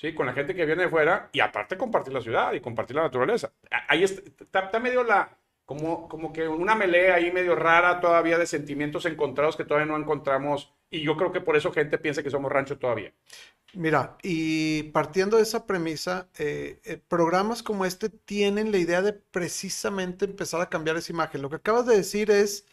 [0.04, 0.14] ¿sí?
[0.16, 3.04] Con la gente que viene de fuera y aparte compartir la ciudad y compartir la
[3.04, 3.54] naturaleza.
[3.90, 8.38] Ahí está, está- está medio la, como, como que una melea ahí medio rara todavía
[8.40, 12.24] de sentimientos encontrados que todavía no encontramos y yo creo que por eso gente piensa
[12.24, 13.14] que somos rancho todavía.
[13.76, 19.14] Mira, y partiendo de esa premisa, eh, eh, programas como este tienen la idea de
[19.14, 21.42] precisamente empezar a cambiar esa imagen.
[21.42, 22.68] Lo que acabas de decir es,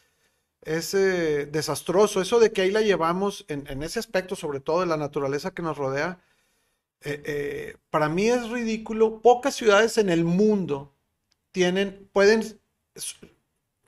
[0.63, 2.21] es eh, desastroso.
[2.23, 5.53] Eso de que ahí la llevamos en, en ese aspecto, sobre todo de la naturaleza
[5.55, 6.21] que nos rodea,
[7.03, 9.21] eh, eh, para mí es ridículo.
[9.21, 10.95] Pocas ciudades en el mundo
[11.53, 12.61] tienen, pueden,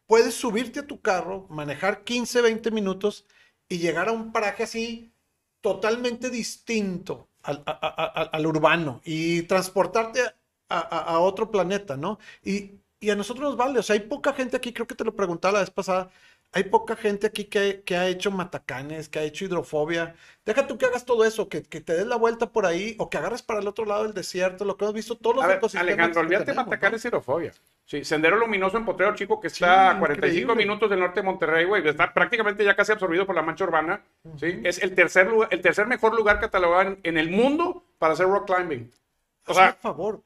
[0.06, 3.26] puedes subirte a tu carro, manejar 15, 20 minutos
[3.68, 5.12] y llegar a un paraje así
[5.60, 10.20] totalmente distinto al, urbano y transportarte
[10.68, 12.18] a otro planeta, ¿no?
[12.42, 13.80] Y y a nosotros nos vale.
[13.80, 16.10] O sea, hay poca gente aquí, creo que te lo preguntaba la vez pasada,
[16.52, 20.14] hay poca gente aquí que, que ha hecho matacanes, que ha hecho hidrofobia.
[20.44, 23.08] Deja tú que hagas todo eso, que, que te des la vuelta por ahí o
[23.08, 25.60] que agarres para el otro lado del desierto, lo que hemos visto, todos los ver,
[25.76, 27.52] Alejandro, olvídate matacanes aerofobia.
[27.84, 30.54] Sí, Sendero Luminoso en Potrero Chico, que está Sí, a 45 increíble.
[30.64, 31.86] minutos del norte de Monterrey, güey.
[31.86, 34.02] Está prácticamente ya casi absorbido por la mancha urbana.
[34.38, 34.60] ¿sí?
[34.64, 38.26] Es el tercer, lugar, el tercer mejor lugar catalogado en, en el mundo para hacer
[38.26, 38.90] rock climbing.
[39.46, 40.22] O sea, el favor.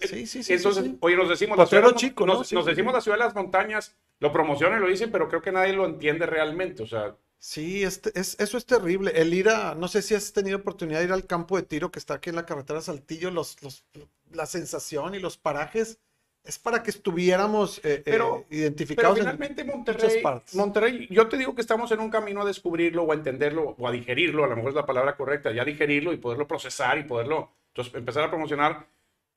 [0.00, 0.98] Sí, sí, sí, Entonces, sí, sí.
[1.00, 2.44] oye, nos decimos Potrero ciudad Chico, nos, ¿no?
[2.44, 5.40] Sí, nos decimos la ciudad de las montañas, lo promocionan y lo dicen, pero creo
[5.40, 6.82] que nadie lo entiende realmente.
[6.82, 9.12] O sea, Sí, es, eso es terrible.
[9.14, 11.92] El ir a, no sé si has tenido oportunidad de ir al campo de tiro
[11.92, 13.84] que está aquí en la carretera Saltillo, los, los,
[14.32, 16.00] la sensación y los parajes,
[16.42, 20.54] es para que estuviéramos eh, eh, Pero- pero identificados en finalmente Monterrey, partes.
[20.56, 23.86] Monterrey, yo te digo que estamos en un camino a descubrirlo o a entenderlo o
[23.86, 27.04] a digerirlo, a lo mejor es la palabra correcta, ya digerirlo y poderlo procesar y
[27.04, 28.84] poderlo entonces, empezar a promocionar.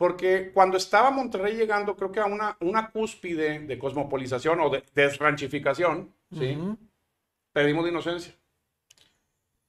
[0.02, 4.84] Porque cuando estaba Monterrey llegando, creo que a una, una cúspide de cosmopolización o de
[4.96, 6.58] desranchificación, ¿sí?
[7.54, 8.34] Perdimos de inocencia.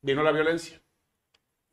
[0.00, 0.80] Vino la violencia.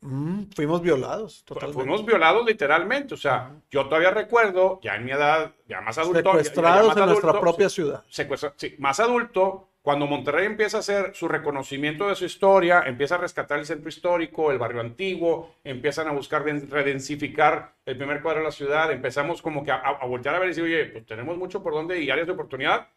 [0.02, 1.82] Mm, fuimos violados, totalmente.
[1.82, 3.14] Fuimos violados literalmente.
[3.14, 6.20] O sea, yo todavía recuerdo, ya en mi edad, ya más adulto.
[6.20, 8.04] ya- ya- ya Secuestrados más en nuestra propia ciudad.
[8.58, 13.20] sí, más adulto, cuando Monterrey empieza a hacer su reconocimiento de su historia, empieza a
[13.20, 18.40] rescatar el centro histórico, el barrio antiguo, empiezan a buscar den- redensificar el primer cuadro
[18.42, 21.06] de la ciudad, empezamos como que a, a- voltear a ver y decir, oye, pues
[21.06, 22.90] tenemos mucho por donde y áreas de oportunidad.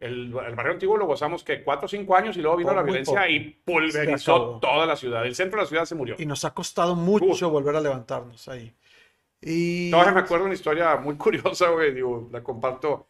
[0.00, 2.82] El, el barrio antiguo lo gozamos que cuatro o cinco años y luego vino la
[2.82, 3.28] violencia poco.
[3.30, 5.26] y pulverizó toda la ciudad.
[5.26, 6.16] El centro de la ciudad se murió.
[6.18, 8.74] Y nos ha costado mucho volver a levantarnos ahí.
[9.42, 13.09] Y Todavía me acuerdo una historia muy curiosa, güey, digo, la comparto.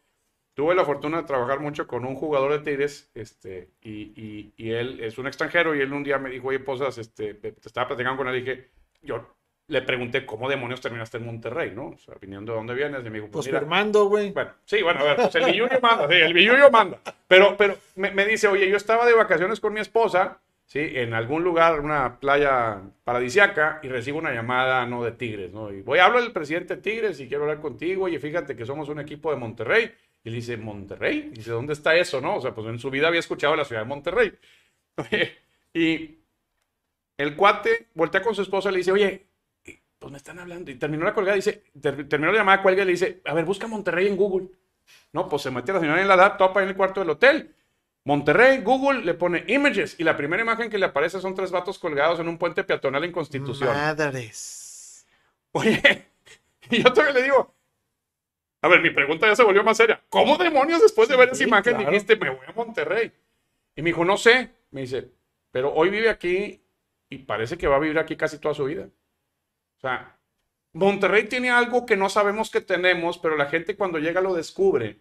[0.61, 4.73] Tuve la fortuna de trabajar mucho con un jugador de Tigres, este, y, y, y
[4.73, 7.89] él es un extranjero, y él un día me dijo, oye, Posas, este, te estaba
[7.89, 8.69] platicando con él, y dije,
[9.01, 9.27] yo
[9.69, 11.87] le pregunté, ¿cómo demonios terminaste en Monterrey, no?
[11.87, 14.33] O sea, viniendo de dónde vienes, y me dijo, pues, pues mira, güey.
[14.33, 17.01] bueno, sí, bueno, a ver, pues el billuyo manda, sí, el billuyo manda.
[17.27, 20.81] Pero, pero me, me dice, oye, yo estaba de vacaciones con mi esposa, ¿sí?
[20.93, 25.03] En algún lugar, una playa paradisiaca, y recibo una llamada, ¿no?
[25.03, 25.73] De Tigres, ¿no?
[25.73, 28.91] Y voy, hablo del presidente de Tigres y quiero hablar contigo, oye, fíjate que somos
[28.91, 29.91] un equipo de Monterrey.
[30.23, 31.31] Y él dice, ¿Monterrey?
[31.33, 32.37] Y dice, ¿dónde está eso, no?
[32.37, 34.33] O sea, pues en su vida había escuchado la ciudad de Monterrey.
[34.97, 35.39] Oye,
[35.75, 36.19] y
[37.17, 39.27] el cuate voltea con su esposa y le dice, oye,
[39.99, 40.71] pues me están hablando.
[40.71, 43.45] Y terminó la colgada, dice, ter- terminó la llamada, cuelga y le dice, a ver,
[43.45, 44.49] busca Monterrey en Google.
[45.13, 47.55] No, pues se mete la señora en la laptop ahí en el cuarto del hotel.
[48.05, 51.79] Monterrey, Google, le pone images y la primera imagen que le aparece son tres vatos
[51.79, 53.69] colgados en un puente peatonal en Constitución.
[53.69, 55.07] Madres.
[55.53, 56.07] Oye,
[56.71, 57.55] y yo todavía le digo,
[58.63, 60.03] a ver, mi pregunta ya se volvió más seria.
[60.09, 61.91] ¿Cómo demonios después de ver esa Sí, imagen claro.
[61.91, 63.13] dijiste, me voy a Monterrey?
[63.77, 64.51] Y me dijo, no sé.
[64.71, 65.11] Me dice,
[65.51, 66.63] pero hoy vive aquí
[67.09, 68.89] y parece que va a vivir aquí casi toda su vida.
[69.79, 70.19] O sea,
[70.75, 75.01] Monterrey tiene algo que no sabemos que tenemos, pero la gente cuando llega lo descubre.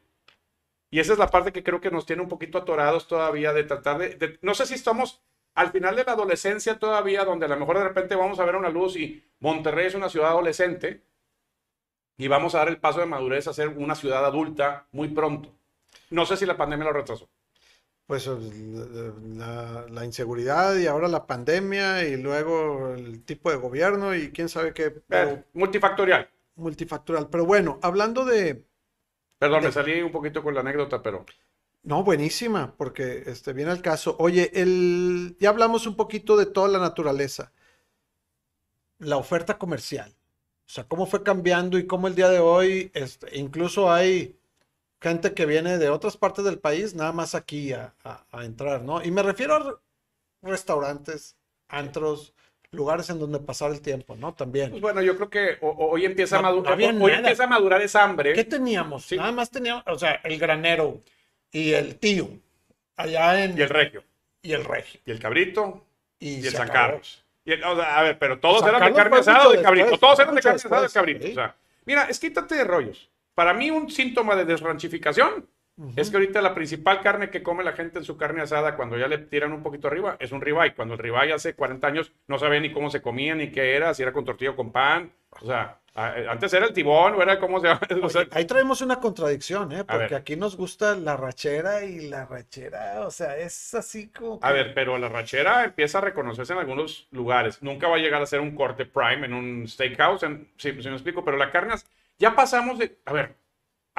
[0.92, 3.64] Y esa es la parte que creo que nos tiene un poquito atorados todavía de
[3.64, 5.22] tratar de, de- no sé si estamos
[5.56, 8.56] al final de la adolescencia todavía, donde a lo mejor de repente vamos a ver
[8.56, 11.04] una luz y Monterrey es una ciudad adolescente
[12.20, 15.50] y vamos a dar el paso de madurez a ser una ciudad adulta muy pronto.
[16.12, 17.30] No sé si la pandemia lo retrasó.
[18.08, 24.16] Pues eh, la, la inseguridad y ahora la pandemia y luego el tipo de gobierno
[24.16, 26.30] y quién sabe qué pero Eh, multifactorial.
[26.56, 27.30] multifactorial.
[27.30, 28.66] Pero bueno, hablando de,
[29.38, 31.26] Perdón, me salí un poquito con la anécdota, pero
[31.84, 34.16] No, buenísima, porque este, viene el caso.
[34.20, 37.52] Oye, el, ya hablamos un poquito de toda la naturaleza.
[39.00, 40.16] La oferta comercial.
[40.70, 44.36] O sea, cómo fue cambiando y cómo el día de hoy, este, incluso hay
[45.02, 48.84] gente que viene de otras partes del país, nada más aquí a, a- a entrar,
[48.84, 49.04] ¿no?
[49.04, 49.76] Y me refiero a re-
[50.44, 51.36] restaurantes,
[51.70, 52.34] antros,
[52.72, 54.28] lugares en donde pasar el tiempo, ¿no?
[54.28, 54.80] pues También.
[54.80, 57.82] bueno, yo creo que hoy empieza, a, No, madu- no había hoy empieza a madurar
[57.82, 58.34] esa hambre.
[58.34, 59.06] ¿Qué teníamos?
[59.06, 59.18] Sí.
[59.18, 61.02] Nada más teníamos, o sea, el granero
[61.52, 62.30] y el tío,
[62.96, 63.58] allá en...
[63.58, 64.04] Y el regio,
[64.44, 65.02] y el regio.
[65.04, 65.84] y el cabrito,
[66.20, 66.74] Y, y el San acabó.
[66.90, 67.26] Carlos.
[67.50, 69.86] Y o sea, a ver, pero todos eran de carne asada de cabrito.
[69.86, 71.26] después, todos eran de carne asada de cabrito.
[71.26, 71.32] sí.
[71.32, 73.10] O sea, mira, es quítate de rollos.
[73.34, 75.48] Para mí, un síntoma de desranchificación
[75.96, 78.98] es que ahorita la principal carne que come la gente en su carne asada, cuando
[78.98, 80.74] ya le tiran un poquito arriba, es un ribeye.
[80.76, 83.94] Cuando el ribeye hace 40 años no sabía ni cómo se comía, ni qué era,
[83.94, 85.12] si era con tortilla o con pan.
[85.42, 87.80] O sea, a- antes era el tibón, o era cómo se llama.
[88.04, 89.84] O sea, Ahí traemos una contradicción, ¿eh?
[89.84, 94.40] Porque aquí nos gusta la rachera y la rachera, o sea, es así como...
[94.42, 97.62] A ver, pero la rachera empieza a reconocerse en algunos lugares.
[97.62, 100.88] Nunca va a llegar a ser un corte prime en un steakhouse, en, sí, sí
[100.90, 101.76] me explico, pero la carne,
[102.18, 103.36] ya pasamos de, a ver,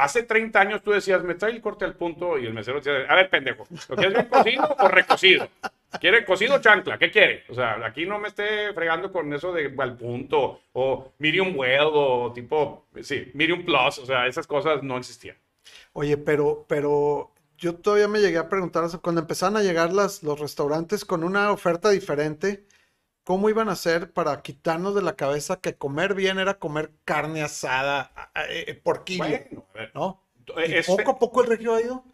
[0.03, 3.07] hace 30 años tú decías, me trae el corte al punto y el mesero decía,
[3.09, 5.49] a ver, pendejo, ¿lo quieres bien cocido o recocido?
[6.01, 6.99] ¿Quiere cocido o chancla?
[6.99, 7.45] ¿Qué quiere?
[7.49, 11.91] O sea, aquí no me esté fregando con eso de al punto o medium well
[11.93, 15.37] o tipo, sí, medium plus, o sea, esas cosas no existían.
[15.93, 20.39] Oye, pero, pero yo todavía me llegué a preguntar, cuando empezaron a llegar las, los
[20.39, 22.65] restaurantes con una oferta diferente,
[23.31, 27.43] ¿cómo iban a hacer para quitarnos de la cabeza que comer bien era comer carne
[27.45, 28.11] asada
[28.49, 29.25] eh, por kilo?
[29.73, 29.91] Bueno.
[29.95, 30.25] ¿No?
[30.67, 32.05] Y Es- poco a poco el regio ha ido.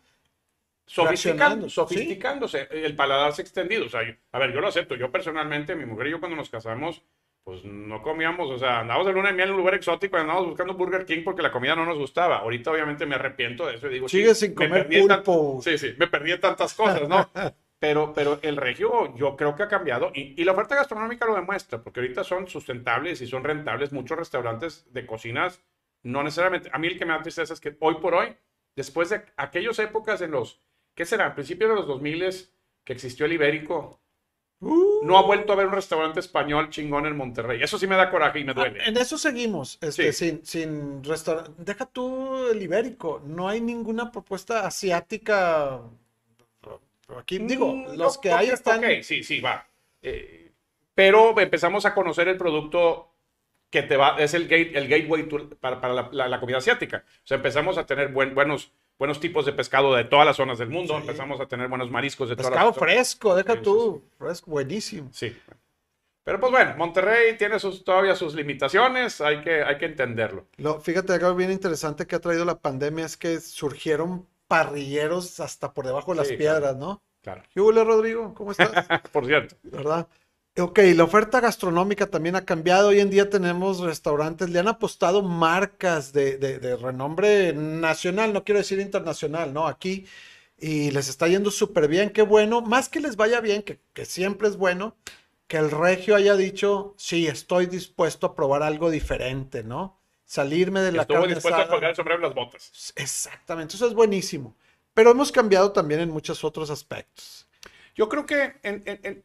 [0.85, 3.87] Sofisticando, sofisticándose, el paladar se ha extendido.
[3.87, 4.95] O sea, yo- a ver, yo lo acepto.
[4.95, 7.01] Yo personalmente, mi mujer y yo cuando nos casamos,
[7.45, 10.49] pues no comíamos, o sea, andábamos de luna de miel en un lugar exótico andábamos
[10.51, 12.41] buscando Burger King porque la comida no nos gustaba.
[12.41, 15.61] Ahorita obviamente me arrepiento de eso y digo, Sigue sí, sin me comer tan- pulpo.
[15.63, 17.31] sí, sí, me perdí tantas cosas, ¿no?
[17.87, 21.35] Pero, pero el regio yo creo que ha cambiado y, y la oferta gastronómica lo
[21.37, 25.61] demuestra, porque ahorita son sustentables y son rentables muchos restaurantes de cocinas,
[26.03, 26.71] no necesariamente.
[26.73, 28.37] A mí el que me da tristeza es que hoy por hoy,
[28.75, 30.61] después de aquellas épocas en los,
[30.95, 31.35] ¿qué será?
[31.35, 32.25] Principios de los 2000
[32.85, 34.01] que existió el Ibérico,
[34.59, 37.63] Uh, no ha vuelto a haber un restaurante español chingón en Monterrey.
[37.63, 38.79] Eso sí me da coraje y me duele.
[38.89, 40.31] En eso seguimos, este, Sí.
[40.31, 41.53] sin, sin restaurante.
[41.59, 45.83] Deja tú el ibérico, no hay ninguna propuesta asiática.
[47.17, 48.79] Aquí digo, Mm, los no, que hay ok, están.
[48.85, 49.67] ok, sí, sí, va.
[50.03, 50.51] Eh,
[50.95, 53.09] pero empezamos a conocer el producto
[53.71, 56.59] que te va, es el, gate, el gateway to- para, para la, la- la comida
[56.59, 57.05] asiática.
[57.07, 60.59] O sea, empezamos a tener buen- buenos, buenos tipos de pescado de todas las zonas
[60.59, 61.01] del mundo, Sí.
[61.03, 62.95] empezamos a tener buenos mariscos de todas Pescado las zonas.
[62.95, 65.09] fresco, deja Sí, sí, tú, fresco, buenísimo.
[65.13, 65.37] Sí.
[66.25, 70.47] Pero pues bueno, Monterrey tiene sus, todavía sus limitaciones, hay que, hay que entenderlo.
[70.57, 75.73] Lo, fíjate, algo bien interesante que ha traído la pandemia es que surgieron parrilleros hasta
[75.73, 77.03] por debajo de las Sí, piedras, ¿no?
[77.23, 77.43] Claro.
[77.53, 78.35] ¿Qué Rodrigo?
[78.35, 78.73] ¿Cómo estás?
[79.13, 79.57] Por cierto.
[79.63, 80.09] ¿Verdad?
[80.59, 82.89] Ok, la oferta gastronómica también ha cambiado.
[82.89, 88.43] Hoy en día tenemos restaurantes, le han apostado marcas de, de- de renombre nacional, no
[88.45, 89.67] quiero decir internacional, ¿no?
[89.67, 90.07] Aquí,
[90.59, 92.63] y les está yendo súper bien, qué bueno.
[92.63, 94.97] Más que les vaya bien, que, que siempre es bueno,
[95.49, 100.01] que el regio haya dicho, sí, estoy dispuesto a probar algo diferente, ¿no?
[100.27, 102.93] Salirme de la Estuvo carne dispuesto a colgar el sombrero en las botas.
[102.97, 104.57] Exactamente, eso es buenísimo.
[104.93, 107.47] Pero hemos cambiado también en muchos otros aspectos.
[107.95, 109.25] Yo creo que en- en- en-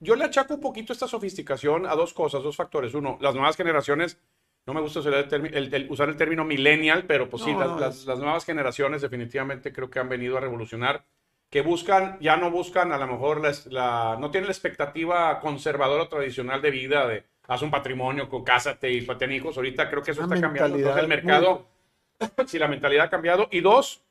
[0.00, 2.94] yo le achaco un poquito esta sofisticación a dos cosas, dos factores.
[2.94, 4.18] Uno, las nuevas generaciones,
[4.66, 7.52] no me gusta usar el, termi- el- el- usar el término millennial, pero pues sí,
[7.52, 11.04] las, no, las- es- las nuevas generaciones definitivamente creo que han venido a revolucionar,
[11.48, 16.08] que buscan, ya no buscan a lo mejor, la, la- no tienen la expectativa conservadora
[16.08, 19.56] tradicional de vida de haz un patrimonio, con cásate y ten hijos.
[19.56, 20.76] Ahorita creo que eso está cambiando.
[20.78, 21.66] Entonces el mercado,
[22.46, 23.48] si la mentalidad ha cambiado.
[23.50, 24.04] Y dos,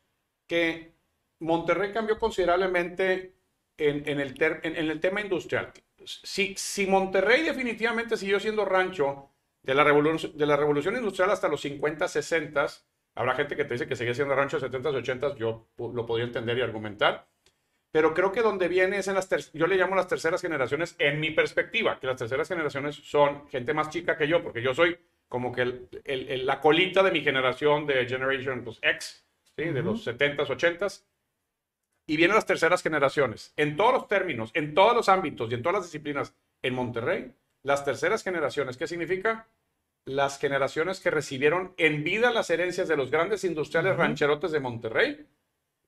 [0.45, 0.91] que
[1.39, 3.33] Monterrey cambió considerablemente
[3.77, 5.71] en, en el, ter- en- en el tema industrial.
[6.03, 9.29] Si, si Monterrey definitivamente siguió siendo rancho
[9.63, 12.67] de la, revolu- de la revolución industrial hasta los 50, 60,
[13.15, 16.25] habrá gente que te dice que seguía siendo rancho de 70, 80, yo lo podría
[16.25, 17.25] entender y argumentar.
[17.91, 21.19] Pero creo que donde viene es en las, yo le llamo las terceras generaciones, en
[21.19, 24.97] mi perspectiva, que las terceras generaciones son gente más chica que yo, porque yo soy
[25.27, 29.25] como que el- el- el- la colita de mi generación de Generation pues, X,
[29.55, 29.63] ¿sí?
[29.65, 31.05] de los 70s, 80s.
[32.07, 33.53] Y vienen las terceras generaciones.
[33.55, 37.31] En todos los términos, en todos los ámbitos y en todas las disciplinas en Monterrey,
[37.63, 39.47] las terceras generaciones, ¿qué significa?
[40.05, 45.25] Las generaciones que recibieron en vida las herencias de los grandes industriales rancherotes de Monterrey,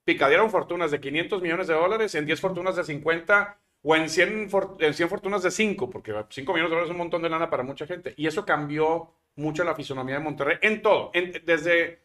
[0.04, 4.50] picadieron fortunas de 500 millones de dólares, en 10 fortunas de 50 o en 100,
[4.50, 7.30] for- en 100 fortunas de 5, porque 5 millones de dólares es un montón de
[7.30, 8.14] lana para mucha gente.
[8.18, 12.02] Y eso cambió mucho la fisonomía de Monterrey en todo, en- desde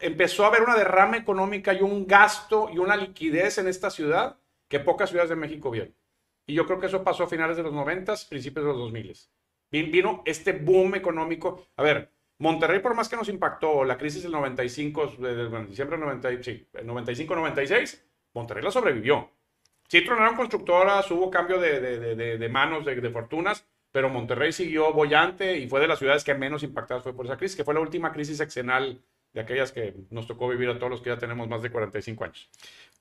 [0.00, 4.36] empezó a haber una derrama económica y un gasto y una liquidez en esta ciudad
[4.68, 5.94] que pocas ciudades de México vieron.
[6.46, 9.12] Y yo creo que eso pasó a finales de los 90, principios de los 2000.
[9.70, 11.66] Vin- Vino este boom económico.
[11.76, 15.66] A ver, Monterrey, por más que nos impactó la crisis del 95, de- de- bueno,
[15.66, 19.30] diciembre del 90 y- sí, el 95-96, Monterrey la sobrevivió.
[19.88, 24.92] Sí tronaron constructoras, hubo cambio de, de- de- manos, de, de fortunas, pero Monterrey siguió
[24.92, 27.72] bollante y fue de las ciudades que menos impactadas fue por esa crisis, que fue
[27.74, 29.00] la última crisis sexenal
[29.36, 32.24] de aquellas que nos tocó vivir a todos los que ya tenemos más de 45
[32.24, 32.48] años.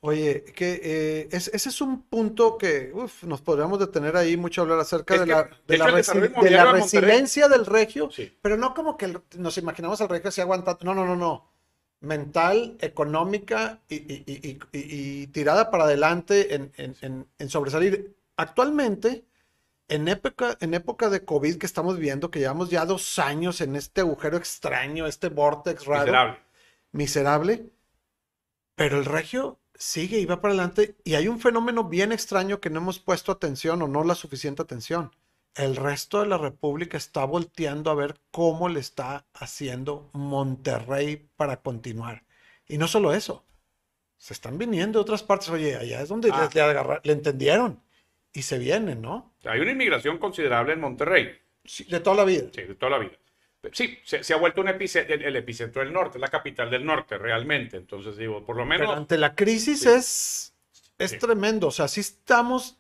[0.02, 4.60] Oye, que eh, es- ese es un punto que uf, nos podríamos detener ahí mucho
[4.60, 7.66] a hablar acerca Es de que, la, de de la resi- de la resiliencia del
[7.66, 8.38] regio, Sí.
[8.42, 10.84] pero no como que nos imaginamos al regio así aguantando.
[10.84, 11.50] No, no, no, no.
[12.02, 18.14] Mental, económica y- y- y- y tirada para adelante en, en- en- en sobresalir.
[18.36, 19.24] Actualmente,
[19.88, 23.76] en época, en época de COVID que estamos viendo, que llevamos ya dos años en
[23.76, 26.40] este agujero extraño, este vortex raro Miserable.
[26.92, 27.70] miserable,
[28.76, 32.70] pero el regio sigue y va para adelante y hay un fenómeno bien extraño que
[32.70, 35.12] no hemos puesto atención o no la suficiente atención.
[35.54, 41.62] El resto de la República está volteando a ver cómo le está haciendo Monterrey para
[41.62, 42.24] continuar.
[42.68, 43.46] Y no solo eso,
[44.18, 45.50] se están viniendo de otras partes.
[45.50, 46.50] Oye, allá es donde Ah.
[46.54, 47.82] le, le agarra- le entendieron
[48.36, 49.34] y se vienen, ¿no?
[49.46, 51.32] Hay una inmigración considerable en Monterrey.
[51.64, 52.48] Sí, de toda la vida.
[52.54, 53.14] Sí, de toda la vida.
[53.72, 57.78] sí, se, ha vuelto un epicentro, el, epicentro del norte, la capital del norte, realmente.
[57.78, 58.96] Entonces, digo, por lo menos.
[58.96, 60.54] ante la crisis es,
[61.00, 61.68] es tremendo.
[61.68, 62.78] O sea, sí estamos.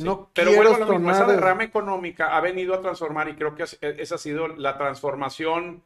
[0.00, 3.62] no pero bueno, lo mismo, esa derrama económica ha venido a transformar y creo que
[3.62, 5.82] esa ha sido la transformación,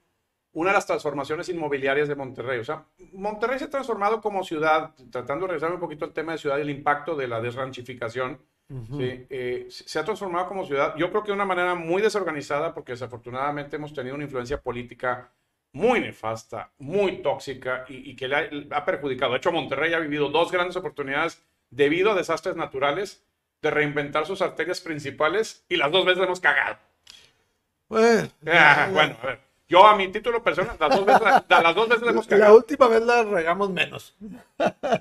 [0.54, 2.58] una de las transformaciones inmobiliarias de Monterrey.
[2.58, 6.32] O sea, Monterrey se ha transformado como ciudad, tratando de regresar un poquito al tema
[6.32, 9.26] de ciudad y el impacto de la desranchificación ¿sí?
[9.30, 12.92] Eh, se ha transformado como ciudad, yo creo que de una manera muy desorganizada, porque
[12.92, 15.30] desafortunadamente hemos tenido una influencia política
[15.72, 19.32] muy nefasta, muy tóxica y, que le ha, perjudicado.
[19.32, 23.24] De hecho, Monterrey ha vivido dos grandes oportunidades debido a desastres naturales
[23.62, 26.76] de reinventar sus arterias principales y las dos veces hemos cagado.
[27.88, 29.40] Bueno, ah, bueno a ver.
[29.68, 32.52] Yo a mi título personal, las dos veces, las dos veces hemos cagado.
[32.52, 34.14] La última vez la regamos menos.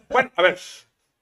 [0.10, 0.58] Bueno, a ver,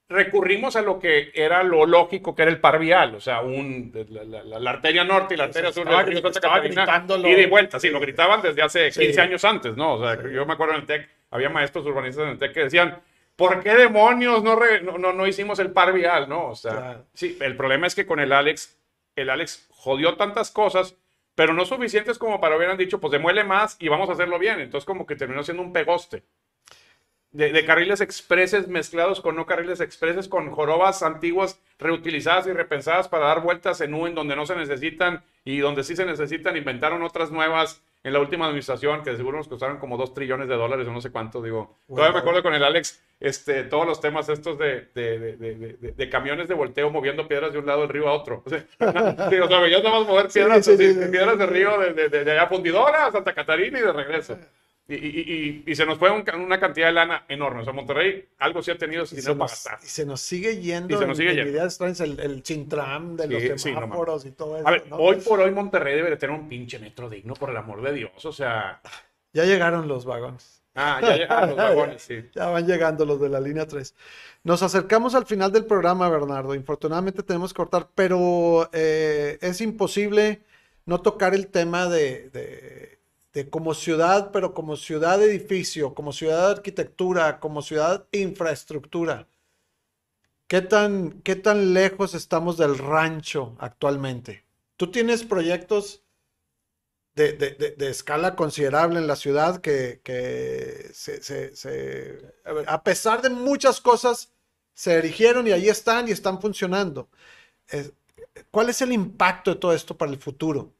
[0.09, 3.93] recurrimos a lo que era lo lógico, que era el par vial, o sea, un,
[4.09, 8.41] la, arteria norte y la arteria sur estaba, estaba y de vuelta, sí, lo gritaban
[8.41, 9.93] desde hace 15 años antes, ¿no?
[9.93, 12.63] O sea, yo me acuerdo en el TEC, había maestros urbanistas en el TEC que
[12.63, 12.99] decían,
[13.35, 14.59] ¿por qué demonios no,
[14.97, 16.47] no, no, hicimos el par vial, no?
[16.47, 18.79] O sea, sí, el problema es que con el Alex,
[19.15, 20.95] el Alex jodió tantas cosas,
[21.35, 24.59] pero no suficientes como para hubieran dicho, pues demuele más y vamos a hacerlo bien.
[24.59, 26.23] Entonces como que terminó siendo un pegoste
[27.31, 33.27] de, carriles expreses mezclados con no carriles expreses, con jorobas antiguas reutilizadas y repensadas para
[33.27, 36.57] dar vueltas en U en donde no se necesitan y donde sí se necesitan.
[36.57, 40.55] Inventaron otras nuevas en la última administración que seguro nos costaron como dos trillones de
[40.55, 41.41] dólares o no sé cuánto.
[41.41, 46.47] Digo, todavía me acuerdo con el Alex, este, todos los temas estos de, de, camiones
[46.47, 48.43] de volteo moviendo piedras de un lado del río a otro.
[48.45, 48.65] O sea,
[49.29, 53.33] digo, o sea, nada más mover piedras, piedras de río de, de, allá Fundidora, Santa
[53.33, 54.37] Catarina y de regreso.
[54.91, 57.61] Y, se nos fue una cantidad de lana enorme.
[57.61, 59.77] O sea, Monterrey algo sí ha tenido ese dinero para gastar.
[59.83, 60.95] Y se nos sigue yendo.
[60.95, 61.51] Y se nos sigue yendo.
[61.51, 64.67] Ideas el, el chintram de los semáforos y todo eso.
[64.67, 67.57] A ver, hoy por hoy Monterrey debe de tener un pinche metro digno, por el
[67.57, 68.25] amor de Dios.
[68.25, 68.81] O sea.
[69.31, 70.63] Ya llegaron los vagones.
[70.73, 72.27] Ah, ya llegaron los vagones, sí.
[72.33, 73.93] Ya van llegando los de la línea 3.
[74.43, 76.55] Nos acercamos al final del programa, Bernardo.
[76.55, 80.41] Infortunadamente tenemos que cortar, pero eh, es imposible
[80.87, 82.98] no tocar el tema de de
[83.49, 89.27] como ciudad, pero como ciudad edificio, como ciudad de arquitectura, como ciudad infraestructura.
[90.47, 94.43] ¿Qué tan, qué tan lejos estamos del rancho actualmente?
[94.77, 96.01] Tú tienes proyectos
[97.13, 102.33] de, de, escala considerable en la ciudad que, que se, se,
[102.65, 104.31] a pesar de muchas cosas,
[104.73, 107.09] se erigieron y ahí están y están funcionando.
[108.51, 110.73] ¿Cuál es el impacto de todo esto para el futuro?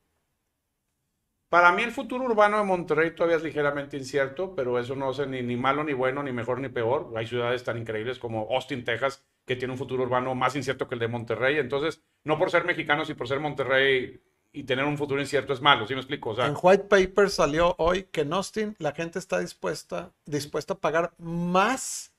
[1.50, 5.28] Para mí el futuro urbano de Monterrey todavía es ligeramente incierto, pero eso no es
[5.28, 7.12] ni, ni malo, ni bueno, ni mejor, ni peor.
[7.16, 10.94] Hay ciudades tan increíbles como Austin, Texas, que tiene un futuro urbano más incierto que
[10.94, 11.58] el de Monterrey.
[11.58, 14.22] Entonces, no por ser mexicanos y por ser Monterrey
[14.52, 16.40] y tener un futuro incierto es malo, ¿sí me explico?
[16.40, 21.14] en White Paper salió hoy que en Austin la gente está dispuesta, dispuesta a pagar
[21.18, 22.14] más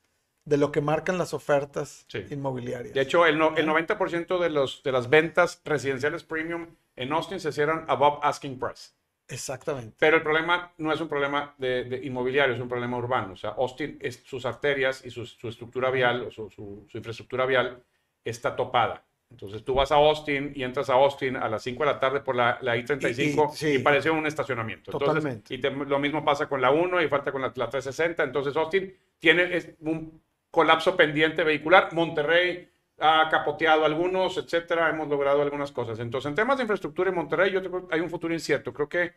[0.45, 2.93] de lo que marcan las ofertas inmobiliarias.
[2.93, 7.51] De hecho, el, el 90% de, los, de las ventas residenciales premium en Austin se
[7.51, 8.91] cierran above asking price.
[9.31, 9.95] Exactamente.
[9.97, 13.33] Pero el problema no es un problema de, inmobiliario, es un problema urbano.
[13.33, 17.81] O sea, Austin, es, sus arterias y su, estructura vial, o su, infraestructura vial
[18.23, 19.03] está topada.
[19.29, 22.19] Entonces tú vas a Austin y entras a Austin a las 5 de la tarde
[22.19, 24.91] por la, I-35 y, parece un estacionamiento.
[24.91, 25.55] Totalmente.
[25.55, 28.23] y lo mismo pasa con la 1 y falta con la, 360.
[28.23, 31.93] Entonces Austin tiene un colapso pendiente vehicular.
[31.93, 32.69] Monterrey
[33.01, 35.99] ha capoteado algunos, etcétera, hemos logrado algunas cosas.
[35.99, 38.71] Entonces, en temas de infraestructura en Monterrey, yo creo hay un futuro incierto.
[38.71, 39.13] Creo que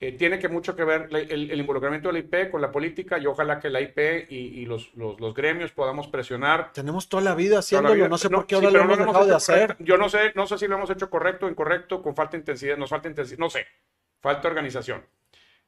[0.00, 3.26] eh, tiene que mucho que ver el, involucramiento de la IP con la política y
[3.26, 6.72] ojalá que la IP y, los, los, gremios podamos presionar.
[6.72, 9.76] Tenemos toda la vida haciéndolo, no sé por qué ahora lo hemos dejado de hacer.
[9.78, 12.76] Yo no sé, no sé si lo hemos hecho correcto incorrecto, con falta de intensidad,
[12.76, 13.66] nos falta intensidad, no sé,
[14.20, 15.06] falta organización.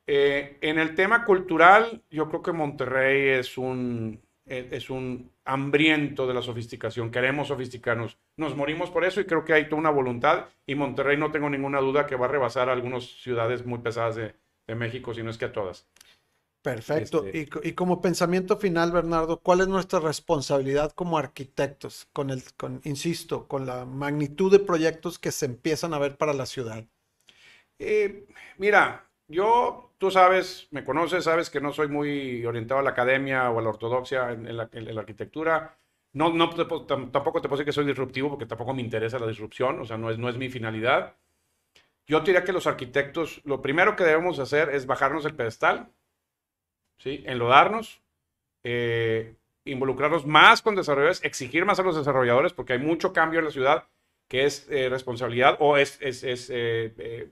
[0.09, 6.35] Eh, en el tema cultural, yo creo que Monterrey es un, es un hambriento de
[6.35, 10.47] la sofisticación, queremos sofisticarnos, nos morimos por eso y creo que hay toda una voluntad
[10.67, 14.17] y Monterrey no tengo ninguna duda que va a rebasar a algunas ciudades muy pesadas
[14.17, 14.35] de,
[14.75, 15.87] México, si no es que a todas.
[16.61, 17.25] Perfecto.
[17.25, 22.81] Este y, como pensamiento final, Bernardo, ¿cuál es nuestra responsabilidad como arquitectos con el, con,
[22.83, 26.85] insisto, con la magnitud de proyectos que se empiezan a ver para la ciudad?
[27.79, 28.27] Eh,
[28.59, 33.51] mira, yo, tú sabes, me conoces, sabes que no soy muy orientado a la academia
[33.51, 34.68] o a la ortodoxia en, la,
[34.99, 35.77] arquitectura.
[36.12, 39.81] No, no tampoco te puedo decir que soy disruptivo porque tampoco me interesa la disrupción,
[39.81, 41.14] o sea, no es, no es mi finalidad.
[42.07, 45.91] Yo diría que los arquitectos, lo primero que debemos hacer es bajarnos el pedestal,
[46.99, 47.24] ¿sí?
[47.27, 48.01] enlodarnos,
[48.62, 53.47] eh, involucrarnos más con desarrolladores, exigir más a los desarrolladores porque hay mucho cambio en
[53.47, 53.89] la ciudad
[54.29, 57.31] que es eh, responsabilidad o es, es, es eh,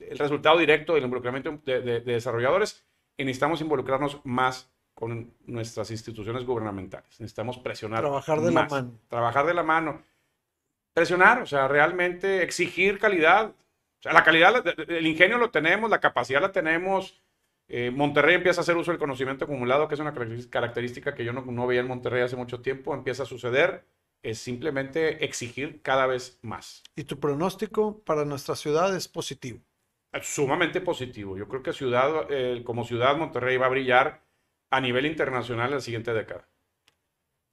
[0.00, 2.84] el resultado directo del involucramiento de, de- de desarrolladores
[3.16, 7.08] y necesitamos involucrarnos más con nuestras instituciones gubernamentales.
[7.20, 8.00] Necesitamos presionar.
[8.00, 8.98] Trabajar de la más, mano.
[9.08, 10.02] Trabajar de la mano.
[10.92, 13.46] Presionar, o sea, realmente exigir calidad.
[13.50, 17.22] O sea, la calidad, el ingenio lo tenemos, la capacidad la tenemos.
[17.68, 21.24] Eh, Monterrey empieza a hacer uso del conocimiento acumulado, que es una característica- característica que
[21.24, 22.94] yo no, no veía en Monterrey hace mucho tiempo.
[22.94, 23.84] Empieza a suceder.
[24.22, 26.82] Es simplemente exigir cada vez más.
[26.94, 29.60] Y tu pronóstico para nuestra ciudad es positivo.
[30.22, 31.36] Sumamente positivo.
[31.36, 34.22] Yo creo que ciudad, eh, como ciudad, Monterrey va a brillar
[34.70, 36.48] a nivel internacional en la siguiente década.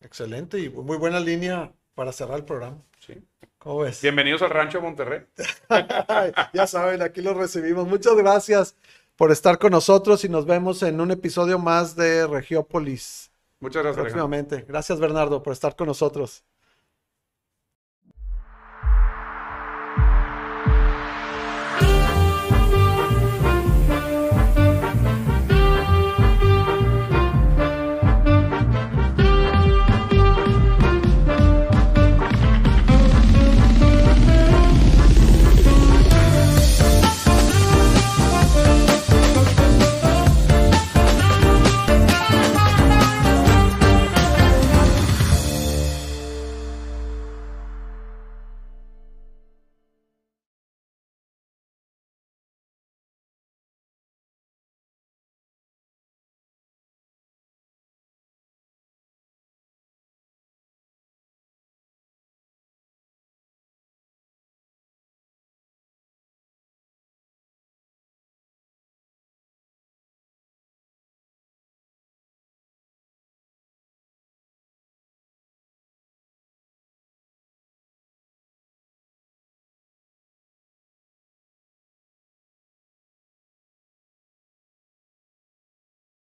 [0.02, 2.78] Excelente y muy buena línea para cerrar el programa.
[3.00, 3.14] ¿sí?
[3.58, 4.02] ¿Cómo ves?
[4.02, 5.22] Bienvenidos al Rancho Monterrey.
[6.54, 7.88] ya saben, aquí los recibimos.
[7.88, 8.76] Muchas gracias
[9.16, 14.02] por estar con nosotros y nos vemos en un episodio más de Regiópolis Muchas gracias,
[14.02, 14.66] próximamente.
[14.68, 16.44] Gracias, Bernardo, por estar con nosotros.